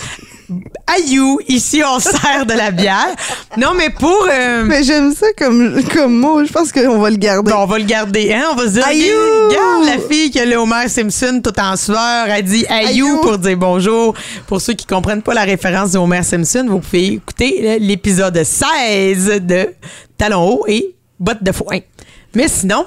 [0.88, 3.16] Ayou, ici on sert de la bière.
[3.58, 4.28] Non, mais pour.
[4.32, 6.44] Euh, mais j'aime ça comme, comme mot.
[6.44, 7.52] Je pense qu'on va le garder.
[7.54, 8.46] on va le garder, hein?
[8.52, 8.88] On va se dire.
[8.88, 9.14] Ayou!
[9.50, 12.28] Regarde la fille qui a le Homer Simpson tout en sueur.
[12.28, 14.14] Elle dit Ayou pour dire bonjour.
[14.48, 19.42] Pour ceux qui comprennent pas la référence de Homer Simpson, vous pouvez écouter l'épisode 16
[19.42, 19.70] de
[20.18, 21.80] Talon haut et bottes de foin.
[22.36, 22.86] Mais sinon,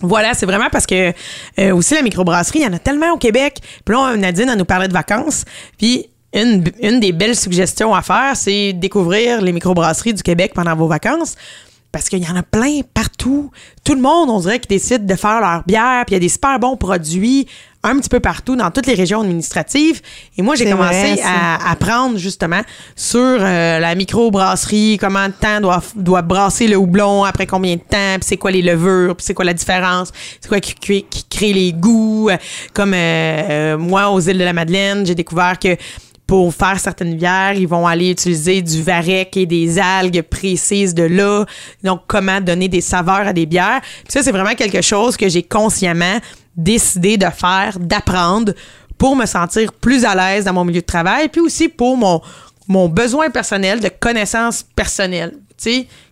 [0.00, 1.12] voilà, c'est vraiment parce que
[1.58, 3.58] euh, aussi la microbrasserie, il y en a tellement au Québec.
[3.84, 5.44] Puis là, Nadine, elle nous parlait de vacances.
[5.78, 10.86] Puis une, des belles suggestions à faire, c'est découvrir les microbrasseries du Québec pendant vos
[10.88, 11.34] vacances.
[11.90, 13.50] Parce qu'il y en a plein partout.
[13.84, 16.20] Tout le monde, on dirait, qui décide de faire leur bière, puis il y a
[16.20, 17.46] des super bons produits
[17.82, 20.00] un petit peu partout dans toutes les régions administratives.
[20.38, 22.62] Et moi, j'ai commencé vrai, à apprendre justement
[22.96, 27.80] sur euh, la microbrasserie, comment de temps doit, doit brasser le houblon, après combien de
[27.80, 31.02] temps, puis c'est quoi les levures, puis c'est quoi la différence, c'est quoi qui, qui-
[31.10, 32.30] qui crée les goûts.
[32.72, 35.76] Comme euh, euh, moi, aux îles de la Madeleine, j'ai découvert que
[36.26, 41.02] pour faire certaines bières, ils vont aller utiliser du varech et des algues précises de
[41.02, 41.44] là.
[41.82, 43.80] Donc, comment donner des saveurs à des bières.
[44.04, 46.18] Puis ça, c'est vraiment quelque chose que j'ai consciemment
[46.56, 48.52] décidé de faire, d'apprendre
[48.98, 52.20] pour me sentir plus à l'aise dans mon milieu de travail, puis aussi pour mon,
[52.68, 55.34] mon besoin personnel de connaissances personnelles.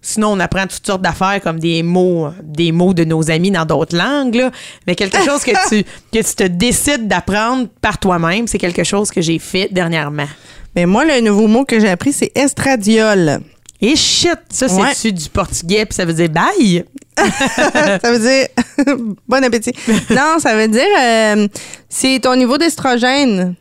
[0.03, 3.65] Sinon, on apprend toutes sortes d'affaires comme des mots, des mots de nos amis dans
[3.65, 4.51] d'autres langues, là.
[4.87, 9.11] mais quelque chose que tu, que tu te décides d'apprendre par toi-même, c'est quelque chose
[9.11, 10.29] que j'ai fait dernièrement.
[10.75, 13.41] Mais moi, le nouveau mot que j'ai appris, c'est estradiol.
[13.83, 14.91] Et shit, ça, Ouais.
[14.95, 16.85] c'est-tu du portugais, puis ça veut dire bye?
[18.03, 18.47] ça veut dire
[19.29, 19.73] bon appétit.
[20.11, 21.49] Non, ça veut dire euh,
[21.89, 23.55] c'est ton niveau d'estrogène.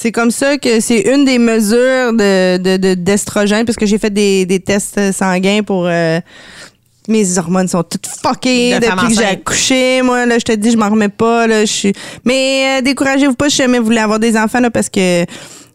[0.00, 3.98] C'est comme ça que c'est une des mesures de, de- de- d'estrogène parce que j'ai
[3.98, 6.20] fait des, des tests sanguins pour euh,
[7.08, 10.02] mes hormones sont toutes fuckées De depuis que j'ai accouché.
[10.02, 11.48] Moi, là, je te dis, je m'en remets pas.
[11.48, 11.92] Là, je suis...
[12.24, 15.24] Mais euh, découragez-vous pas si jamais vous voulez avoir des enfants là, parce que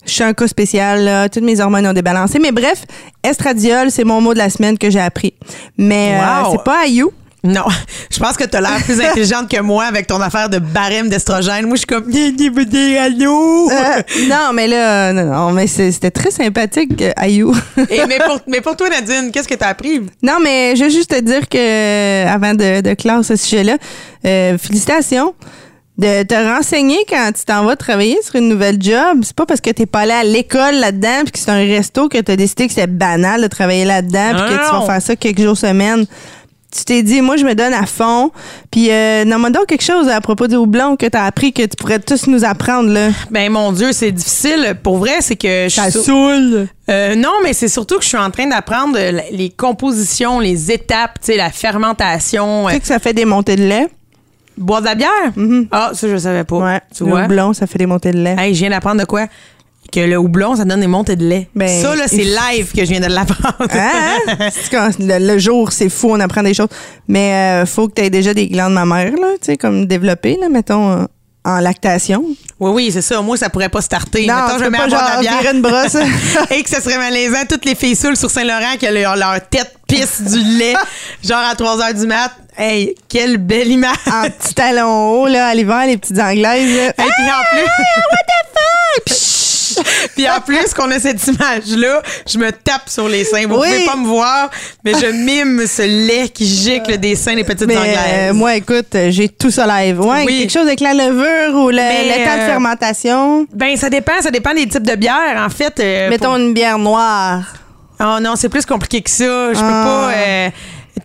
[0.06, 1.04] je suis un cas spécial.
[1.04, 1.28] Là.
[1.28, 2.40] Toutes mes hormones ont débalancé.
[2.40, 2.86] Mais bref,
[3.24, 5.34] estradiol, c'est mon mot de la semaine que j'ai appris.
[5.78, 7.12] Mais euh, c'est pas Ayou.
[7.46, 7.66] Non,
[8.10, 11.66] je pense que t'as l'air plus intelligente que moi avec ton affaire de barème d'estrogène.
[11.66, 13.70] Moi, je suis comme, Ni- ni- ni- ni- allô?
[13.70, 17.54] Euh, non, mais là, non, non, mais c'était très sympathique, euh, Ayou.
[17.90, 20.02] Et, mais, pour, mais pour toi, Nadine, qu'est-ce que t'as appris?
[20.22, 23.76] non, mais je veux juste te dire que, euh, avant de, de clore ce sujet-là,
[24.26, 25.34] euh, félicitations
[25.98, 29.20] de te renseigner quand tu t'en vas travailler sur une nouvelle job.
[29.22, 32.10] C'est pas parce que t'es pas allé à l'école là-dedans puis que c'est un resto
[32.10, 35.16] que t'as décidé que c'est banal de travailler là-dedans puis que tu vas faire ça
[35.16, 36.06] quelques jours semaine.
[36.76, 38.32] Tu t'es dit, moi, je me donne à fond.
[38.72, 41.76] Puis, euh, nomme-moi donc quelque chose à propos du houblon que t'as appris que tu
[41.78, 43.10] pourrais tous nous apprendre, là.
[43.30, 44.76] Ben, mon Dieu, c'est difficile.
[44.82, 46.00] Pour vrai, c'est que je Ça suis.
[46.02, 46.68] saoule.
[46.90, 50.72] Euh, non, mais c'est surtout que je suis en train d'apprendre euh, les compositions, les
[50.72, 52.64] étapes, tu sais, la fermentation.
[52.64, 53.88] Tu euh, sais que ça fait des montées de lait?
[54.56, 55.10] boire de la bière?
[55.72, 56.58] Ah, ça, je savais pas.
[56.58, 56.82] Ouais.
[56.96, 57.24] Tu le vois?
[57.24, 58.36] houblon, ça fait des montées de lait.
[58.38, 59.26] Hey, je viens d'apprendre de quoi?
[59.94, 61.48] Que le houblon, ça donne des montées de lait.
[61.54, 63.56] Ben, ça, là, c'est live que je viens de l'apprendre.
[63.70, 64.50] Hein?
[64.52, 66.70] C'est quand- le, le jour, c'est fou, on apprend des choses.
[67.08, 70.36] Mais euh, faut que tu aies déjà des glandes mammaires, là, tu sais, comme développées,
[70.42, 71.06] là, mettons, euh,
[71.46, 72.24] en lactation.
[72.60, 73.22] Oui, oui, c'est ça.
[73.22, 74.26] Moi, ça pourrait pas starter.
[74.26, 75.54] Non, Mettons, je mets pas la genre bière.
[75.54, 75.96] une brosse.
[76.52, 77.44] Et que ça serait malaisant.
[77.48, 80.74] Toutes les filles sur Saint-Laurent qui ont leur, leur tête pisse du lait,
[81.24, 82.32] genre à 3 h du mat.
[82.58, 83.92] Hey, quelle belle image.
[84.08, 86.78] en petits talons hauts, là, à l'hiver, les petites anglaises.
[86.78, 89.40] Et puis en plus.
[90.16, 93.48] Puis en plus qu'on a cette image-là, je me tape sur les seins.
[93.48, 93.68] Vous Oui.
[93.70, 94.50] pouvez pas me voir,
[94.84, 97.98] mais je mime ce lait qui gicle des seins des petites Mais anglaises.
[98.14, 100.00] euh, moi, écoute, euh, j'ai tout ça live.
[100.02, 100.40] Ouais, Oui.
[100.40, 103.48] quelque chose avec la levure ou le, Mais, le temps de euh, fermentation?
[103.54, 105.44] Ben, ça dépend, ça dépend des types de bières.
[105.46, 107.44] En fait, euh, Mettons pour- une bière noire.
[108.00, 109.54] Oh non, c'est plus compliqué que ça.
[109.54, 109.84] Je peux Ah.
[109.86, 110.14] pas.
[110.18, 110.50] euh,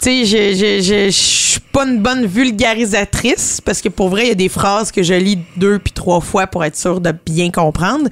[0.01, 4.25] tu sais, je- je je- je suis pas une bonne vulgarisatrice parce que pour vrai,
[4.25, 7.01] il y a des phrases que je lis deux puis trois fois pour être sûre
[7.01, 8.09] de bien comprendre.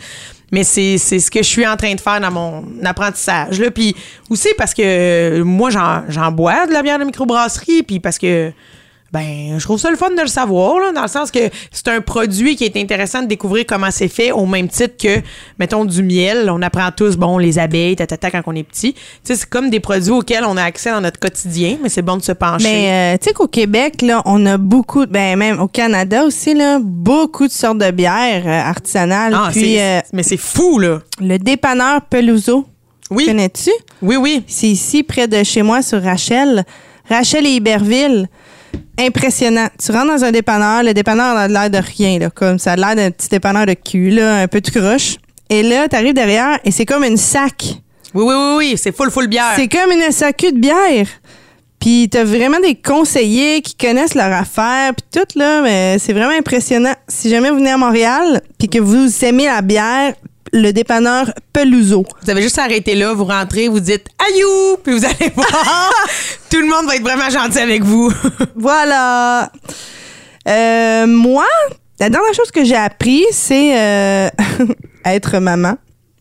[0.52, 3.61] Mais c'est ce que je suis en train de faire dans mon apprentissage.
[3.61, 3.70] Là.
[3.70, 3.96] Puis
[4.30, 4.82] aussi parce que
[5.40, 7.82] euh, moi, j'en j'en bois de la bière de microbrasserie.
[7.82, 8.52] Puis parce que
[9.12, 11.38] ben, je trouve ça le fun de le savoir, là, dans le sens que
[11.71, 15.23] c'est un produit qui est intéressant de découvrir comment c'est fait, au même titre que,
[15.59, 16.51] mettons, du miel.
[16.51, 18.95] On apprend tous, bon, les abeilles, tatata, quand on est petit.
[18.95, 22.03] Tu sais, c'est comme des produits auxquels on a accès dans notre quotidien, mais c'est
[22.03, 22.64] bon de se pencher.
[22.69, 26.53] Mais euh, tu sais qu'au Québec, là, on a beaucoup, ben même au Canada aussi,
[26.55, 29.33] là, beaucoup de sortes de bières euh, artisanales.
[29.35, 31.01] Ah, Puis c'est- euh, mais c'est fou, là.
[31.21, 32.66] le dépanneur Peluso,
[33.11, 33.71] Oui, connais-tu?
[34.03, 34.42] oui, oui.
[34.49, 36.64] C'est ici, près de chez moi, sur Rachel.
[37.09, 38.29] Rachel et Iberville.
[38.98, 39.68] Impressionnant.
[39.78, 42.76] Tu rentres dans un dépanneur, le dépanneur a l'air de rien, là, comme ça a
[42.76, 45.16] l'air d'un petit dépanneur de cul, là, un peu de croche.
[45.50, 47.76] Et là, t'arrives derrière et c'est comme une sac.
[48.14, 48.74] Oui, oui, oui, oui.
[48.76, 49.52] C'est full, full bière.
[49.56, 51.06] C'est comme une SAQ de bière.
[51.78, 56.37] Puis t'as vraiment des conseillers qui connaissent leur affaire, puis tout là, mais c'est vraiment
[56.37, 56.94] impressionnant.
[57.06, 60.14] Si jamais vous venez à Montréal, puis que vous aimez la bière,
[60.52, 62.04] le dépanneur Peluso.
[62.22, 64.76] Vous avez juste arrêté là, vous rentrez, vous dites Aïou!
[64.82, 65.90] Puis vous allez voir.
[66.50, 68.12] Tout le monde va être vraiment gentil avec vous.
[68.56, 69.50] Voilà.
[70.48, 71.46] Euh, moi,
[72.00, 74.28] la dernière chose que j'ai appris, c'est euh,
[75.04, 75.76] être maman.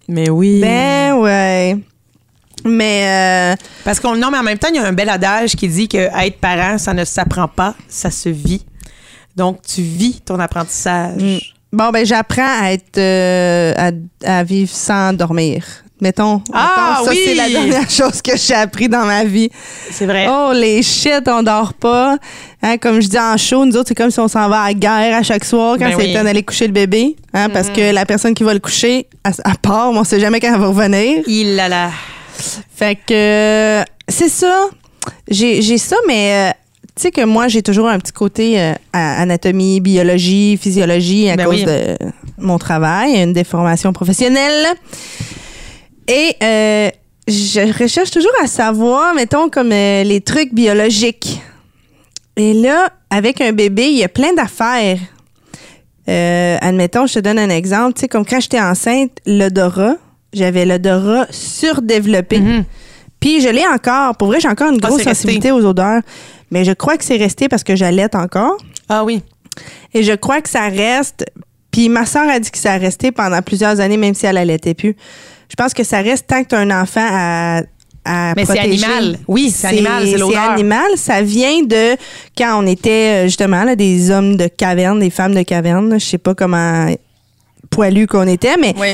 [0.08, 0.60] Mais oui.
[0.62, 1.78] Ben ouais.
[2.66, 5.56] Mais euh, Parce qu'on non, mais en même temps, il y a un bel adage
[5.56, 8.66] qui dit que être parent, ça ne s'apprend pas, ça se vit.
[9.36, 11.55] Donc, tu vis ton apprentissage.
[11.76, 13.92] Bon ben j'apprends à être euh, à,
[14.40, 15.64] à vivre sans dormir.
[16.02, 17.22] Mettons, Ah, mettons, ça, oui!
[17.26, 19.50] c'est la dernière chose que j'ai appris dans ma vie.
[19.92, 20.28] C'est vrai.
[20.30, 22.18] Oh, les shit, on dort pas.
[22.62, 24.68] Hein, comme je dis en show, nous autres, c'est comme si on s'en va à
[24.68, 26.14] la guerre à chaque soir quand Ben c'est oui.
[26.14, 27.16] temps d'aller coucher le bébé.
[27.34, 30.42] Hein, Parce que la personne qui va le coucher, à, à part, on sait jamais
[30.42, 31.24] quand elle va revenir.
[31.28, 31.90] Il a la.
[32.76, 33.14] Fait que
[33.80, 34.66] euh, c'est ça.
[35.30, 36.54] J'ai j'ai ça, mais euh,
[36.96, 41.46] tu sais que moi, j'ai toujours un petit côté euh, anatomie, biologie, physiologie à Ben
[41.46, 41.66] cause oui.
[41.66, 41.98] de
[42.38, 44.68] mon travail, une déformation professionnelle.
[46.08, 46.90] Et euh,
[47.28, 51.42] je recherche toujours à savoir, mettons, comme euh, les trucs biologiques.
[52.38, 55.00] Et là, avec un bébé, il y a plein d'affaires.
[56.08, 57.96] Admettons, je te donne un exemple.
[57.96, 59.96] Tu sais, comme quand j'étais enceinte, l'odorat,
[60.32, 62.42] j'avais l'odorat surdéveloppé.
[63.20, 64.16] Puis je l'ai encore.
[64.18, 64.80] Pour vrai, j'ai encore une.
[64.84, 65.16] Ah, grosse resté.
[65.16, 66.02] sensibilité aux odeurs.
[66.52, 68.58] Mais je crois que c'est resté parce que j'allaite encore.
[68.90, 69.22] Ah oui.
[69.94, 71.26] Et je crois que ça reste.
[71.72, 74.38] Puis ma soeur a dit que ça a resté pendant plusieurs années, même si elle
[74.38, 74.96] allaitait plus.
[75.50, 77.62] Je pense que ça reste tant que tu as un enfant à.
[78.06, 79.20] à Mais c'est animal.
[79.28, 80.42] Oui, c'est animal, c'est l'odeur.
[80.44, 80.86] C'est animal.
[80.98, 81.96] Ça vient de
[82.38, 86.00] quand on était euh, justement là, des hommes de caverne, des femmes de caverne.
[86.00, 86.88] Je sais pas comment
[87.70, 88.90] poilus qu'on était, mais Oui.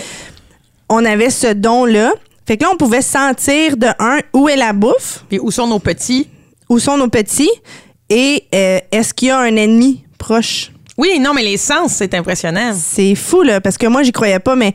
[0.89, 2.13] on avait ce don-là.
[2.47, 5.67] Fait que là, on pouvait sentir de un où est la bouffe, Puis où sont
[5.67, 6.27] nos petits?
[6.71, 7.51] Où sont nos petits?
[8.09, 10.71] Et euh, est-ce qu'il y a un ennemi proche?
[10.97, 12.73] Oui, non, mais les sens, c'est impressionnant.
[12.73, 14.73] C'est fou, là, parce que moi, j'y croyais pas, mais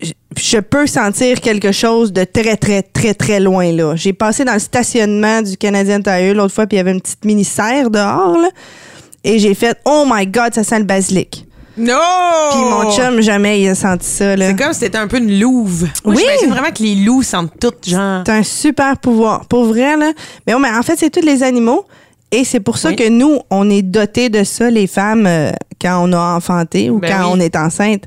[0.00, 3.96] je, peux sentir quelque chose de très, très, très, très loin, là.
[3.96, 7.00] J'ai passé dans le stationnement du Canadien Tire l'autre fois, puis il y avait une
[7.00, 8.50] petite mini-serre dehors, là.
[9.24, 11.45] Et j'ai fait, oh my God, ça sent le basilic.
[11.78, 11.94] Non!
[12.52, 14.48] Puis mon chum, jamais il a senti ça, là.
[14.48, 15.86] C'est comme si c'était un peu une louve.
[16.04, 16.22] Moi, Oui.
[16.22, 18.22] j'imagine vraiment que les loups sentent toutes, genre.
[18.26, 19.46] C'est un super pouvoir.
[19.46, 20.12] Pour vrai, là.
[20.46, 21.84] Mais, oh, mais en fait, c'est tous les animaux.
[22.32, 22.96] Et c'est pour ça Oui.
[22.96, 26.98] que nous, on est dotés de ça, les femmes, euh, quand on a enfanté ou
[26.98, 27.30] Ben quand oui.
[27.34, 28.04] on est enceinte.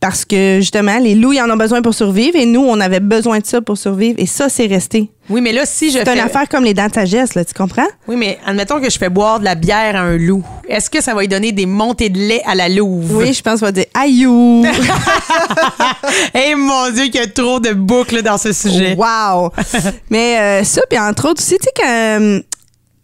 [0.00, 3.00] Parce que, justement, les loups, ils en ont besoin pour survivre et nous, on avait
[3.00, 4.14] besoin de ça pour survivre.
[4.18, 5.10] Et ça, c'est resté.
[5.28, 6.14] Oui, mais là, si je C'est fais.
[6.14, 7.86] une affaire comme les dents de sagesse, là, tu comprends?
[8.08, 10.42] Oui, mais admettons que je fais boire de la bière à un loup.
[10.66, 13.14] Est-ce que ça va lui donner des montées de lait à la louve?
[13.18, 14.64] Oui, je pense qu'on va dire aïou!
[16.34, 18.96] Eh mon Dieu, qu'il y a trop de boucles dans ce sujet.
[18.96, 19.50] Wow!
[20.10, 22.40] Mais euh, ça, puis entre autres aussi, tu sais, quand, euh,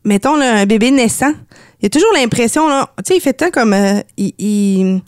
[0.04, 1.32] mettons, là, un bébé naissant,
[1.80, 3.74] il y a toujours l'impression, là, tu sais, il fait tant comme.
[3.74, 5.00] euh, il, il-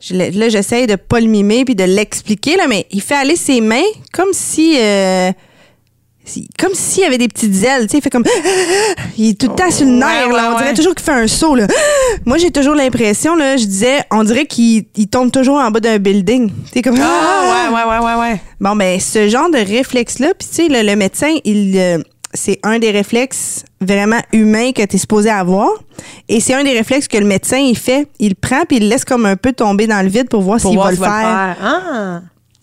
[0.00, 3.36] je là, j'essaye de pas le mimer puis de l'expliquer, là, mais il fait aller
[3.36, 3.82] ses mains
[4.12, 4.76] comme si.
[4.78, 5.32] euh,
[6.24, 8.24] si- comme s'il y avait des petites ailes, tu sais, il fait comme
[9.18, 10.74] il est tout le temps sur le Ouais, nerf, là, ouais, on dirait ouais.
[10.74, 11.66] toujours qu'il fait un saut là.
[12.26, 15.80] Moi, j'ai toujours l'impression là, je disais, on dirait qu'il il tombe toujours en bas
[15.80, 16.50] d'un building.
[16.72, 18.40] Tu comme Ah, ouais, ouais, ouais, ouais, ouais.
[18.60, 21.98] Bon, ben, ce genre de réflexe-là, puis tu sais, le, le médecin, il, euh,
[22.34, 25.68] c'est un des réflexes vraiment humains que tu es supposé avoir.
[26.28, 28.08] Et c'est un des réflexes que le médecin, il fait.
[28.18, 30.60] Il prend, puis il le laisse comme un peu tomber dans le vide pour voir
[30.60, 31.56] s'il va le s'il faire.
[31.62, 32.20] Ah.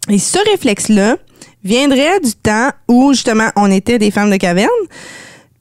[0.09, 1.17] Et ce réflexe-là
[1.63, 4.69] viendrait du temps où, justement, on était des femmes de caverne,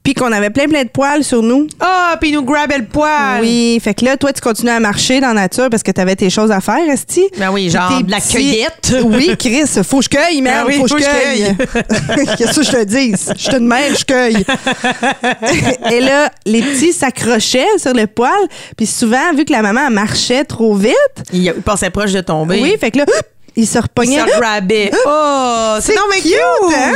[0.03, 1.67] puis qu'on avait plein, plein de poils sur nous.
[1.79, 3.39] Ah, puis il nous grabait le poil.
[3.41, 6.01] Oui, fait que là, toi, tu continues à marcher dans la nature parce que tu
[6.01, 7.23] avais tes choses à faire, Esti.
[7.37, 8.95] Ben oui, Puis genre de la cueillette.
[9.05, 11.55] Oui, Chris, faut que je cueille, merde, Ben oui, faut que je cueille.
[12.37, 13.13] Qu'est-ce que je te dis?
[13.37, 14.45] Je te demande, je cueille.
[15.91, 18.31] Et là, les petits s'accrochaient sur le poil,
[18.75, 20.93] puis souvent, vu que la maman marchait trop vite,
[21.31, 22.59] Il, il passait proche de tomber.
[22.61, 23.05] oui, fait que là,
[23.55, 24.19] ils se il repognaient.
[24.19, 24.91] se grabait.
[25.05, 26.75] Oh, c'est C'est non mais cute, cute.
[26.75, 26.93] hein?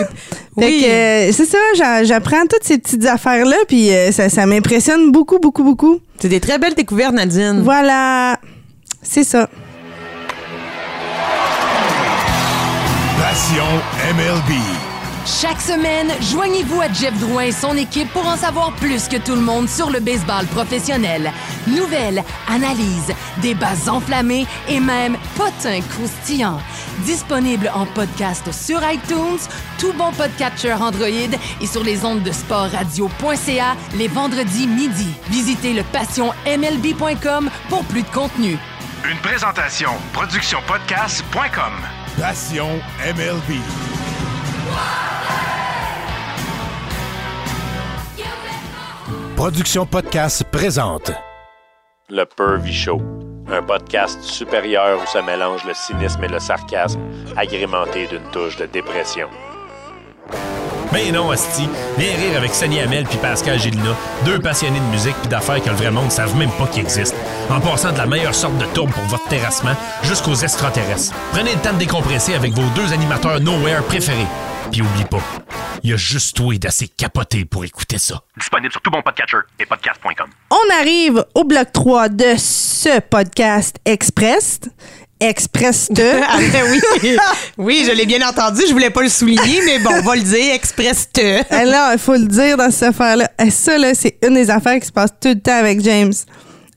[0.59, 0.81] Fait Oui.
[0.81, 5.11] que euh, c'est ça, j'a- j'apprends toutes ces petites affaires-là, puis euh, ça, ça m'impressionne
[5.11, 5.99] beaucoup, beaucoup, beaucoup.
[6.19, 7.61] C'est des très belles découvertes, Nadine.
[7.63, 8.39] Voilà,
[9.03, 9.47] c'est ça.
[13.19, 13.65] Passion
[14.15, 14.53] MLB.
[15.27, 19.35] Chaque semaine, joignez-vous à Jeff Drouin et son équipe pour en savoir plus que tout
[19.35, 21.33] le monde sur le baseball professionnel.
[21.67, 26.61] Nouvelles, analyses, débats enflammés et même potins croustillants.
[26.99, 29.37] Disponible en podcast sur iTunes,
[29.77, 31.07] tout bon podcatcher Android
[31.61, 35.09] et sur les ondes de sportradio.ca les vendredis midi.
[35.29, 38.57] Visitez le passionmlb.com pour plus de contenu.
[39.03, 41.73] Une présentation productionpodcast.com.
[42.17, 43.59] Passion MLB.
[49.35, 51.11] Production Podcast présente.
[52.09, 53.01] Le Pervy Show,
[53.51, 56.99] un podcast supérieur où se mélange le cynisme et le sarcasme,
[57.35, 59.29] agrémenté d'une touche de dépression.
[60.91, 61.69] Ben non, Asti.
[61.97, 65.69] Viens rire avec Sonny Hamel puis Pascal Gélina, deux passionnés de musique puis d'affaires que
[65.69, 67.17] le vrai monde ne savent même pas qu'ils existent,
[67.49, 71.13] en passant de la meilleure sorte de tourbe pour votre terrassement jusqu'aux extraterrestres.
[71.31, 74.27] Prenez le temps de décompresser avec vos deux animateurs Nowhere préférés.
[74.71, 75.21] Puis oublie pas,
[75.83, 78.21] il y a juste toi d'assez capoté pour écouter ça.
[78.37, 80.27] Disponible sur tout bon podcatcher et podcast.com.
[80.51, 84.59] On arrive au bloc 3 de ce podcast express.
[85.19, 86.21] Express Te.
[86.27, 87.15] Ah, ben oui.
[87.57, 88.61] oui, je l'ai bien entendu.
[88.67, 90.53] Je voulais pas le souligner, mais bon, on va le dire.
[90.53, 91.41] Express te.
[91.51, 93.31] Là, il faut le dire dans cette affaire-là.
[93.49, 96.13] Ça, là, c'est une des affaires qui se passe tout le temps avec James.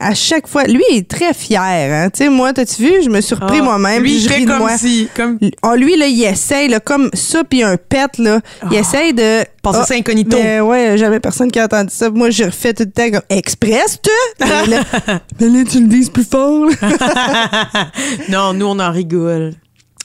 [0.02, 1.60] À chaque fois, lui, il est très fier.
[1.60, 2.08] Hein?
[2.08, 2.92] Tu sais, moi, t'as-tu vu?
[3.04, 4.02] Je me suis repris Ah, moi-même.
[4.02, 4.78] lui, je ris de comme moi.
[4.78, 8.40] si- comme- Oh, lui, là, il essaye, là, comme ça, puis un pet, là.
[8.70, 9.44] Il essaye de.
[9.62, 10.38] Passer Ah, ça incognito.
[10.42, 12.08] Mais ouais, jamais personne qui a entendu ça.
[12.08, 14.10] Moi, je refais tout le temps comme Express, tu?
[14.40, 14.82] Mais là,
[15.40, 16.66] mais là, tu le dises plus fort.
[18.28, 19.52] non, nous, on en rigole.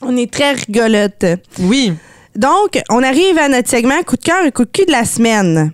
[0.01, 1.25] On est très rigolote.
[1.59, 1.93] Oui.
[2.35, 5.05] Donc, on arrive à notre segment coup de cœur et coup de cul de la
[5.05, 5.71] semaine.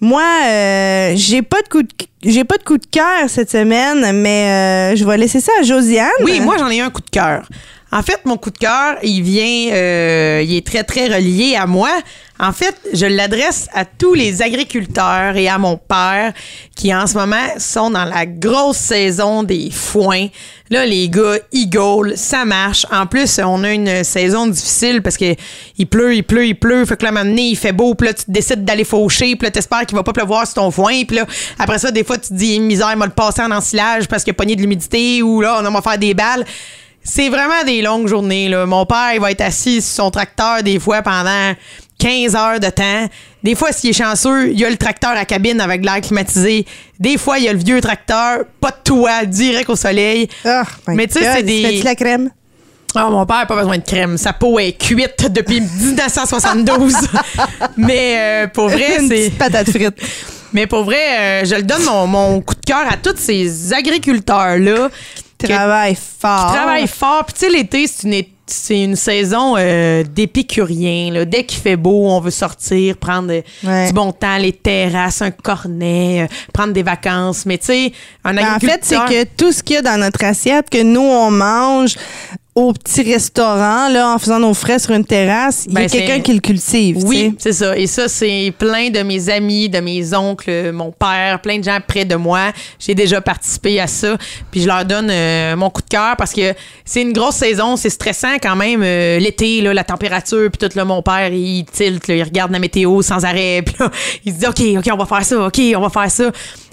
[0.00, 1.88] Moi, euh, j'ai pas de coup de
[2.22, 5.62] j'ai pas de coup de cœur cette semaine, mais euh, je vais laisser ça à
[5.62, 6.08] Josiane.
[6.24, 7.42] Oui, moi, j'en ai un coup de cœur.
[7.90, 11.66] En fait, mon coup de cœur, il vient, euh, il est très, très relié à
[11.66, 11.90] moi.
[12.40, 16.32] En fait, je l'adresse à tous les agriculteurs et à mon père
[16.76, 20.28] qui, en ce moment, sont dans la grosse saison des foins.
[20.70, 22.86] Là, les gars, Eagle, ça marche.
[22.92, 25.34] En plus, on a une saison difficile parce que
[25.78, 26.84] il pleut, il pleut, il pleut.
[26.84, 27.94] Fait que là, à il fait beau.
[27.94, 29.34] Puis là, tu décides d'aller faucher.
[29.34, 31.04] Puis là, t'espères qu'il va pas pleuvoir sur ton foin.
[31.04, 31.26] Puis là,
[31.58, 34.30] après ça, des fois, tu te dis, misère, m'a le passer en ensilage parce qu'il
[34.30, 36.44] a pogné de l'humidité ou là, on va faire des balles.
[37.02, 38.48] C'est vraiment des longues journées.
[38.48, 38.66] Là.
[38.66, 41.54] Mon père, il va être assis sur son tracteur des fois pendant
[41.98, 43.08] 15 heures de temps.
[43.42, 46.64] Des fois, s'il est chanceux, il y a le tracteur à cabine avec l'air climatisé.
[47.00, 50.28] Des fois, il y a le vieux tracteur, pas de toit, direct au soleil.
[50.44, 52.30] Ah, Mais tu sais, c'est des- fais-tu la crème?
[52.94, 54.16] Ah, mon père n'a pas besoin de crème.
[54.16, 56.94] Sa peau est cuite depuis 1972.
[57.76, 59.14] Mais euh, pour vrai, Une c'est.
[59.14, 59.94] petite patate frite.
[60.52, 63.72] Mais pour vrai, euh, je le donne mon, mon coup de cœur à tous ces
[63.74, 64.88] agriculteurs-là
[65.38, 66.46] que- Travaille fort.
[66.50, 67.24] qui travaillent fort.
[67.26, 71.12] Puis tu sais, l'été, c'est une, c'est une saison euh, d'épicuriens.
[71.12, 71.24] là.
[71.24, 73.86] Dès qu'il fait beau, on veut sortir, prendre euh, Ouais.
[73.88, 77.44] du bon temps, les terrasses, un cornet, euh, prendre des vacances.
[77.46, 77.92] Mais tu sais,
[78.24, 79.24] un Ben, en fait, c'est agriculteur...
[79.36, 81.96] que tout ce qu'il y a dans notre assiette, que nous, on mange
[82.58, 85.88] au petit restaurant, là, en faisant nos frais sur une terrasse, il y a Ben,
[85.90, 86.98] quelqu'un qui le cultive.
[87.04, 87.76] Oui, c'est ça.
[87.76, 91.78] Et ça, c'est plein de mes amis, de mes oncles, mon père, plein de gens
[91.86, 92.50] près de moi.
[92.78, 94.16] J'ai déjà participé à ça.
[94.50, 96.52] Puis je leur donne euh, mon coup de cœur parce que
[96.84, 97.76] c'est une grosse saison.
[97.76, 98.82] C'est stressant quand même.
[98.82, 102.50] euh, L'été, là, la température, puis tout, là, mon père, il tilt, là, il regarde
[102.50, 103.62] la météo sans arrêt.
[103.66, 103.90] Puis là,
[104.24, 105.46] il se dit, OK, OK, on va faire ça.
[105.46, 106.30] OK, on va faire ça.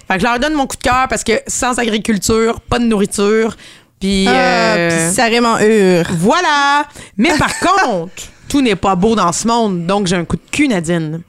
[0.08, 2.86] Fait que je leur donne mon coup de cœur parce que sans agriculture, pas de
[2.86, 3.56] nourriture.
[4.00, 4.26] Puis...
[4.28, 6.06] Ah, euh, ça vraiment hure.
[6.18, 6.86] voilà.
[7.18, 8.12] Mais par contre,
[8.50, 9.86] tout n'est pas beau dans ce monde.
[9.86, 11.22] Donc, j'ai un coup de cul, Nadine.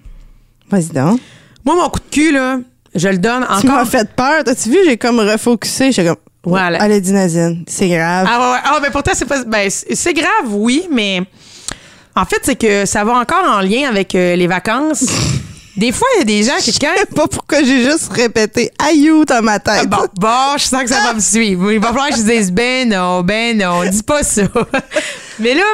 [0.70, 1.20] Vas-y donc.
[1.64, 2.58] Moi, mon coup de cul, là,
[2.94, 3.88] je le donne Tu m'as encore.
[3.88, 4.44] fait peur.
[4.44, 4.78] T'as-tu vu?
[4.84, 5.92] J'ai comme refocusé.
[5.92, 6.16] J'ai comme.
[6.44, 6.80] Voilà.
[6.80, 7.64] Allez, Dinazine.
[7.66, 8.26] C'est grave.
[8.30, 8.60] Ah, ouais, ouais.
[8.64, 9.42] Ah, mais pourtant, c'est pas.
[9.44, 11.22] Ben, c'est c'est grave, oui, mais.
[12.14, 15.04] En fait, c'est que ça va encore en lien avec euh, les vacances.
[15.76, 16.72] Des fois, il y a des gens qui.
[16.72, 19.88] Je sais pas pourquoi j'ai juste répété aïou dans ma tête?
[19.88, 21.70] Bon, bon, je sens que ça va me suivre.
[21.70, 24.42] Il va falloir que je dise ben non, ben non, dis pas ça.
[25.38, 25.64] Mais là,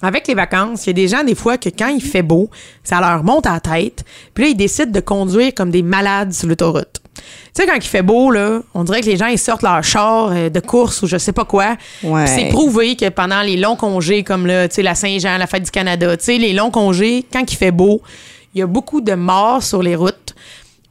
[0.00, 2.48] avec les vacances, il y a des gens, des fois, que quand il fait beau,
[2.84, 4.04] ça leur monte à la tête.
[4.32, 7.00] Puis là, ils décident de conduire comme des malades sur l'autoroute.
[7.14, 7.22] Tu
[7.62, 10.30] sais, quand il fait beau, là, on dirait que les gens, ils sortent leur char
[10.30, 11.76] euh, de course ou je sais pas quoi.
[12.04, 12.24] Ouais.
[12.24, 15.48] Puis C'est prouvé que pendant les longs congés, comme là, tu sais, la Saint-Jean, la
[15.48, 18.00] fête du Canada, tu sais, les longs congés, quand il fait beau,
[18.54, 20.34] il y a beaucoup de morts sur les routes.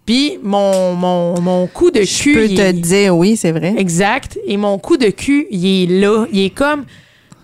[0.06, 2.34] Puis mon, mon, mon coup de Je cul.
[2.34, 3.76] peux il te est- dire, oui, c'est vrai.
[3.78, 4.38] Exact.
[4.46, 6.26] Et mon coup de cul, il est là.
[6.32, 6.86] Il est comme.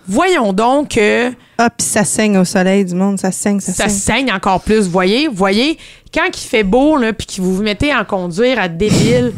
[0.07, 3.17] Voyons donc que Ah, puis ça saigne au soleil du monde.
[3.19, 4.25] Ça saigne, ça, ça saigne.
[4.25, 4.87] saigne encore plus.
[4.87, 5.77] Voyez, voyez,
[6.13, 9.33] quand il fait beau, là, puis que vous vous mettez en conduire à débile,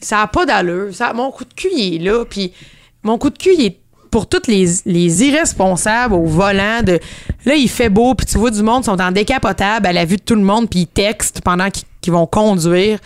[0.00, 0.94] ça n'a pas d'allure.
[0.94, 2.24] Ça, mon coup de cul, il est là.
[2.24, 2.52] Puis
[3.02, 3.78] mon coup de cul, il est
[4.10, 6.98] pour toutes les, les irresponsables au volant de
[7.44, 10.16] là il fait beau puis tu vois du monde sont en décapotable à la vue
[10.16, 12.98] de tout le monde puis ils textent pendant qu'ils vont conduire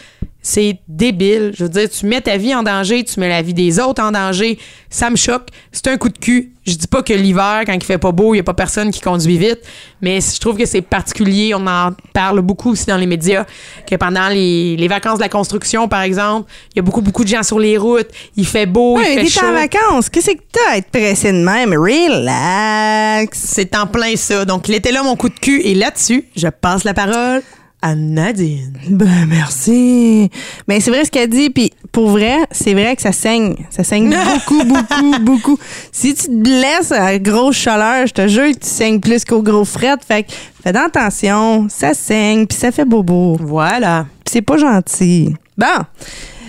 [0.42, 3.55] c'est débile je veux dire tu mets ta vie en danger tu mets la vie
[3.55, 7.03] des autres en danger ça me choque c'est un coup de cul je dis pas
[7.03, 9.61] que l'hiver quand il fait pas beau il y a pas personne qui conduit vite
[10.00, 13.44] mais je trouve que c'est particulier on en parle beaucoup aussi dans les médias
[13.88, 17.24] que pendant les, les vacances de la construction par exemple il y a beaucoup beaucoup
[17.24, 20.09] de gens sur les routes il fait beau Ouais, il fait t'es en chaud vacances.
[20.09, 21.72] Qu'est-ce que t'as à être pressé de même?
[21.72, 23.38] Relax.
[23.38, 24.44] C'est en plein ça.
[24.44, 25.61] Donc, il était là, mon coup de cul.
[25.62, 27.42] Et là-dessus, je passe la parole
[27.82, 28.72] à Nadine.
[28.88, 30.30] Ben, merci.
[30.68, 33.56] Mais c'est vrai ce qu'elle dit, puis pour vrai, c'est vrai que ça saigne.
[33.70, 35.58] Ça saigne beaucoup, beaucoup, beaucoup.
[35.92, 39.42] Si tu te blesses à grosse chaleur, je te jure que tu saignes plus qu'au
[39.42, 39.96] gros fret.
[40.06, 43.36] Fait que fais attention, ça saigne, puis ça fait bobo.
[43.40, 44.06] Voilà.
[44.24, 45.34] C'est pas gentil.
[45.56, 45.66] Bon.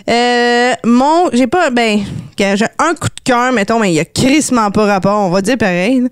[0.10, 2.00] Euh, mon, j'ai pas, ben,
[2.38, 5.42] j'ai un coup de cœur, mettons, mais il y a crissement pas rapport, on va
[5.42, 6.04] dire pareil.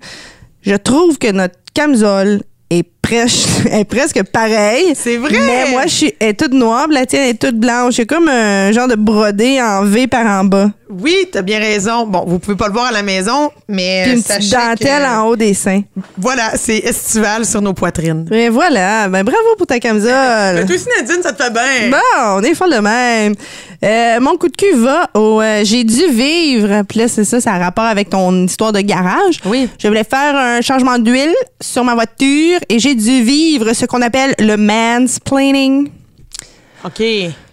[0.62, 4.92] Je trouve que notre camisole est, presque est presque pareil.
[4.94, 5.38] C'est vrai!
[5.38, 7.94] Mais moi, je suis, elle est toute noire, la tienne est toute blanche.
[7.96, 10.70] C'est comme un genre de brodé en V par en bas.
[10.90, 12.06] Oui, t'as bien raison.
[12.06, 15.08] Bon, vous pouvez pas le voir à la maison, mais Puis une petite dentelle que-
[15.18, 15.82] en haut des seins.
[16.18, 18.26] Voilà, c'est estival sur nos poitrines.
[18.30, 20.10] Mais voilà, ben bravo pour ta camisole.
[20.54, 21.90] Mais toi aussi, Nadine, ça te fait bien.
[21.90, 23.34] Bon, on est folle de même.
[23.82, 26.82] Euh, mon coup de cul va au euh, J'ai dû vivre.
[26.88, 29.40] Puis là, c'est ça, ça a rapport avec ton histoire de garage.
[29.44, 29.68] Oui.
[29.78, 34.02] Je voulais faire un changement d'huile sur ma voiture et j'ai dû vivre ce qu'on
[34.02, 35.88] appelle le mansplaining.
[36.84, 37.02] OK.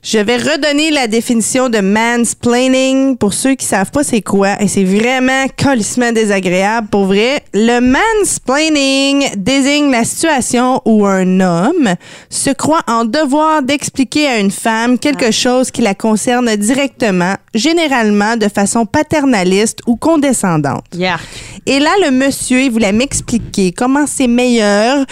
[0.03, 4.67] Je vais redonner la définition de mansplaining pour ceux qui savent pas c'est quoi et
[4.67, 7.43] c'est vraiment colissement désagréable pour vrai.
[7.53, 11.95] Le mansplaining désigne la situation où un homme
[12.29, 18.37] se croit en devoir d'expliquer à une femme quelque chose qui la concerne directement, généralement
[18.37, 20.85] de façon paternaliste ou condescendante.
[20.93, 21.25] Yark.
[21.65, 25.05] Et là, le monsieur, il voulait m'expliquer comment c'est meilleur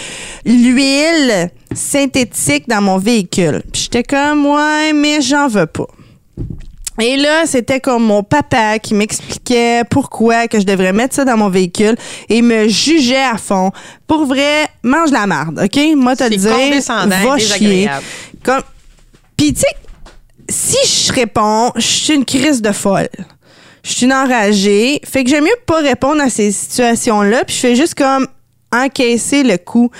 [0.46, 3.62] l'huile synthétique dans mon véhicule.
[3.72, 5.86] J'étais comme, ouais, mais j'en veux pas.
[6.98, 11.36] Et là, c'était comme mon papa qui m'expliquait pourquoi que je devrais mettre ça dans
[11.36, 11.94] mon véhicule
[12.28, 13.70] et me jugeait à fond.
[14.06, 15.78] Pour vrai, mange la marde, OK?
[15.94, 16.50] Moi, te dire,
[17.06, 17.90] va chier.
[18.42, 18.62] Comme...
[19.36, 19.66] Puis, tu sais,
[20.48, 23.08] si je réponds, je suis une crise de folle.
[23.82, 25.00] Je suis une enragée.
[25.04, 27.44] Fait que j'aime mieux pas répondre à ces situations-là.
[27.44, 28.26] Puis je fais juste comme
[28.72, 29.90] encaisser le coup.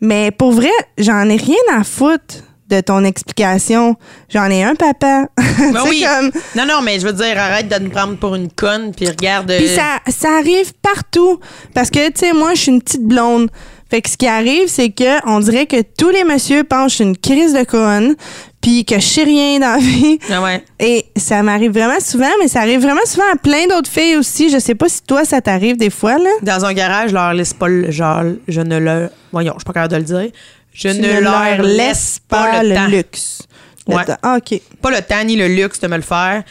[0.00, 2.36] Mais pour vrai, j'en ai rien à foutre
[2.70, 3.96] de ton explication.
[4.28, 5.26] J'en ai un, papa.
[5.72, 6.04] Ben oui.
[6.06, 9.06] comme- Non, non, mais je veux dire, arrête de nous prendre pour une conne, puis
[9.08, 9.52] regarde.
[9.56, 11.38] Puis euh, ça, ça arrive partout.
[11.74, 13.50] Parce que, tu sais, moi, je suis une petite blonde.
[13.90, 17.16] Fait que ce qui arrive, c'est que on dirait que tous les messieurs pensent une
[17.16, 18.14] crise de conne,
[18.60, 20.18] puis que je sais rien dans la vie.
[20.30, 20.62] Ah ouais.
[20.78, 24.48] Et ça m'arrive vraiment souvent, mais ça arrive vraiment souvent à plein d'autres filles aussi.
[24.48, 26.30] Je sais pas si toi, ça t'arrive des fois, là.
[26.42, 27.90] Dans un garage, je leur laisse pas le.
[27.90, 29.10] Genre, je ne leur.
[29.32, 30.30] Voyons, je suis pas capable de le dire.
[30.72, 32.86] Je ne, leur laisse pas, le, temps.
[32.86, 33.42] luxe.
[33.88, 34.04] Le Ouais.
[34.04, 34.16] temps.
[34.22, 34.60] Ah, OK.
[34.80, 36.42] Pas le temps ni le luxe de me le faire.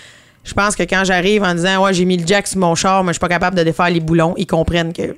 [0.44, 3.04] Je pense que quand j'arrive en disant, ouais, j'ai mis le jack sur mon char,
[3.04, 5.16] mais je suis pas capable de défaire les boulons, ils comprennent que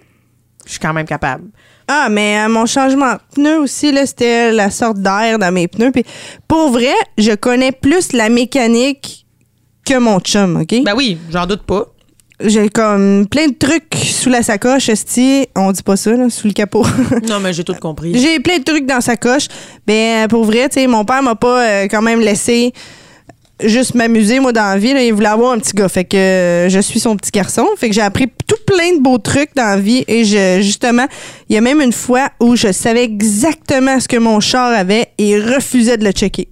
[0.66, 1.45] je suis quand même capable.
[1.88, 5.68] Ah, mais euh, mon changement de pneu aussi, là, c'était la sorte d'air dans mes
[5.68, 5.91] pneus.
[5.91, 6.04] Puis
[6.47, 9.26] pour vrai, je connais plus la mécanique
[9.86, 10.84] que mon chum, OK?
[10.84, 11.86] Ben oui, j'en doute pas.
[12.45, 15.47] J'ai comme plein de trucs sous la sacoche, esti.
[15.55, 16.85] On dit pas ça, là, sous le capot.
[17.27, 18.17] Non, mais j'ai tout compris.
[18.17, 19.47] J'ai plein de trucs dans sa coche.
[19.85, 22.73] Ben, pour vrai, tu sais, mon père m'a pas euh, quand même laissé
[23.63, 24.93] juste m'amuser, moi, dans la vie.
[24.93, 25.03] là.
[25.03, 25.87] Il voulait avoir un petit gars.
[25.89, 27.67] Fait que euh, je suis son petit garçon.
[27.77, 30.03] Fait que j'ai appris tout plein de beaux trucs dans la vie.
[30.07, 31.05] Et je, justement,
[31.49, 35.09] il y a même une fois où je savais exactement ce que mon char avait
[35.17, 36.47] et il refusait de le checker.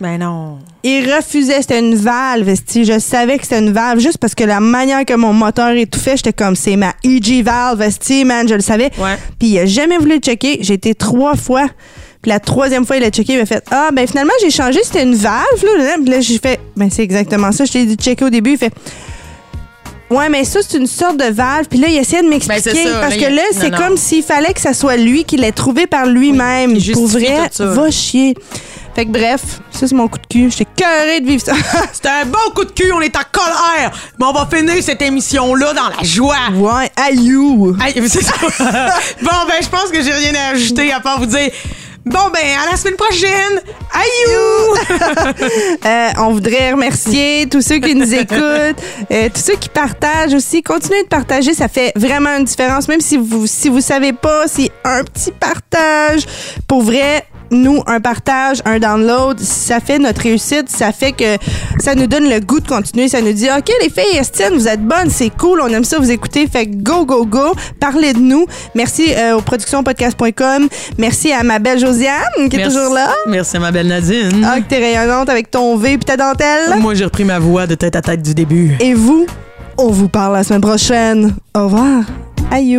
[0.00, 0.58] Ben non.
[0.84, 2.84] Il refusait, c'était une valve, esti.
[2.84, 6.16] Je savais que c'était une valve juste parce que la manière que mon moteur étouffait,
[6.16, 8.90] j'étais comme c'est ma EG valve, esti, man, je le savais.
[8.98, 9.16] Ouais.
[9.40, 10.58] Puis il a jamais voulu le checker.
[10.60, 11.66] J'ai été trois fois.
[12.22, 14.78] Puis la troisième fois, il a checké, il m'a fait Ah, ben finalement, j'ai changé,
[14.84, 15.64] c'était une valve.
[15.78, 15.94] Là.
[16.00, 17.64] Puis là, j'ai fait Ben, c'est exactement ça.
[17.64, 18.52] Je t'ai dit checker au début.
[18.52, 18.72] Il fait
[20.10, 21.66] Ouais, mais ça, c'est une sorte de valve.
[21.68, 22.72] Puis là, il essayait de m'expliquer.
[22.72, 23.00] Ben, ça.
[23.00, 25.86] parce Là, que là, c'est comme s'il fallait que ça soit lui qui l'ait trouvé
[25.86, 26.72] par lui-même.
[26.72, 27.66] Oui, il Pour vrai, tout ça.
[27.66, 28.34] va chier.
[28.94, 30.50] Fait que bref, ça, c'est mon coup de cul.
[30.50, 31.54] J'étais cœurée de vivre ça.
[31.92, 35.02] C'était un bon coup de cul, on est en colère, mais on va finir cette
[35.02, 36.36] émission-là dans la joie.
[36.54, 37.32] ouais, aïe
[37.80, 38.34] Aïe, c'est ça.
[38.40, 41.50] bon, ben, je pense que j'ai rien à ajouter à part vous dire.
[42.08, 43.60] Bon, ben, à la semaine prochaine.
[43.92, 45.34] Aïe!
[45.84, 50.62] Euh, on voudrait remercier tous ceux qui nous écoutent, euh, tous ceux qui partagent aussi.
[50.62, 52.88] Continuez de partager, ça fait vraiment une différence.
[52.88, 56.26] Même si vous si vous savez pas, c'est un petit partage.
[56.66, 60.68] Pour vrai, nous, un partage, un download, ça fait notre réussite.
[60.68, 61.36] Ça fait que
[61.78, 63.08] ça nous donne le goût de continuer.
[63.08, 65.98] Ça nous dit, OK, les filles, Estine, vous êtes bonnes, c'est cool, on aime ça
[65.98, 66.46] vous écouter.
[66.46, 67.54] Fait go, go, go.
[67.80, 68.46] Parlez de nous.
[68.74, 70.68] Merci euh, au productionpodcast.com.
[70.98, 73.10] Merci à ma belle Josiane, qui est toujours là.
[73.26, 74.44] Merci, ma belle Nadine.
[74.44, 76.78] Ah, que t'es rayonnante avec ton V puis ta dentelle.
[76.80, 78.76] Moi, j'ai repris ma voix de tête à tête du début.
[78.80, 79.26] Et vous,
[79.76, 81.34] on vous parle la semaine prochaine.
[81.54, 82.04] Au revoir.
[82.50, 82.78] Aïe.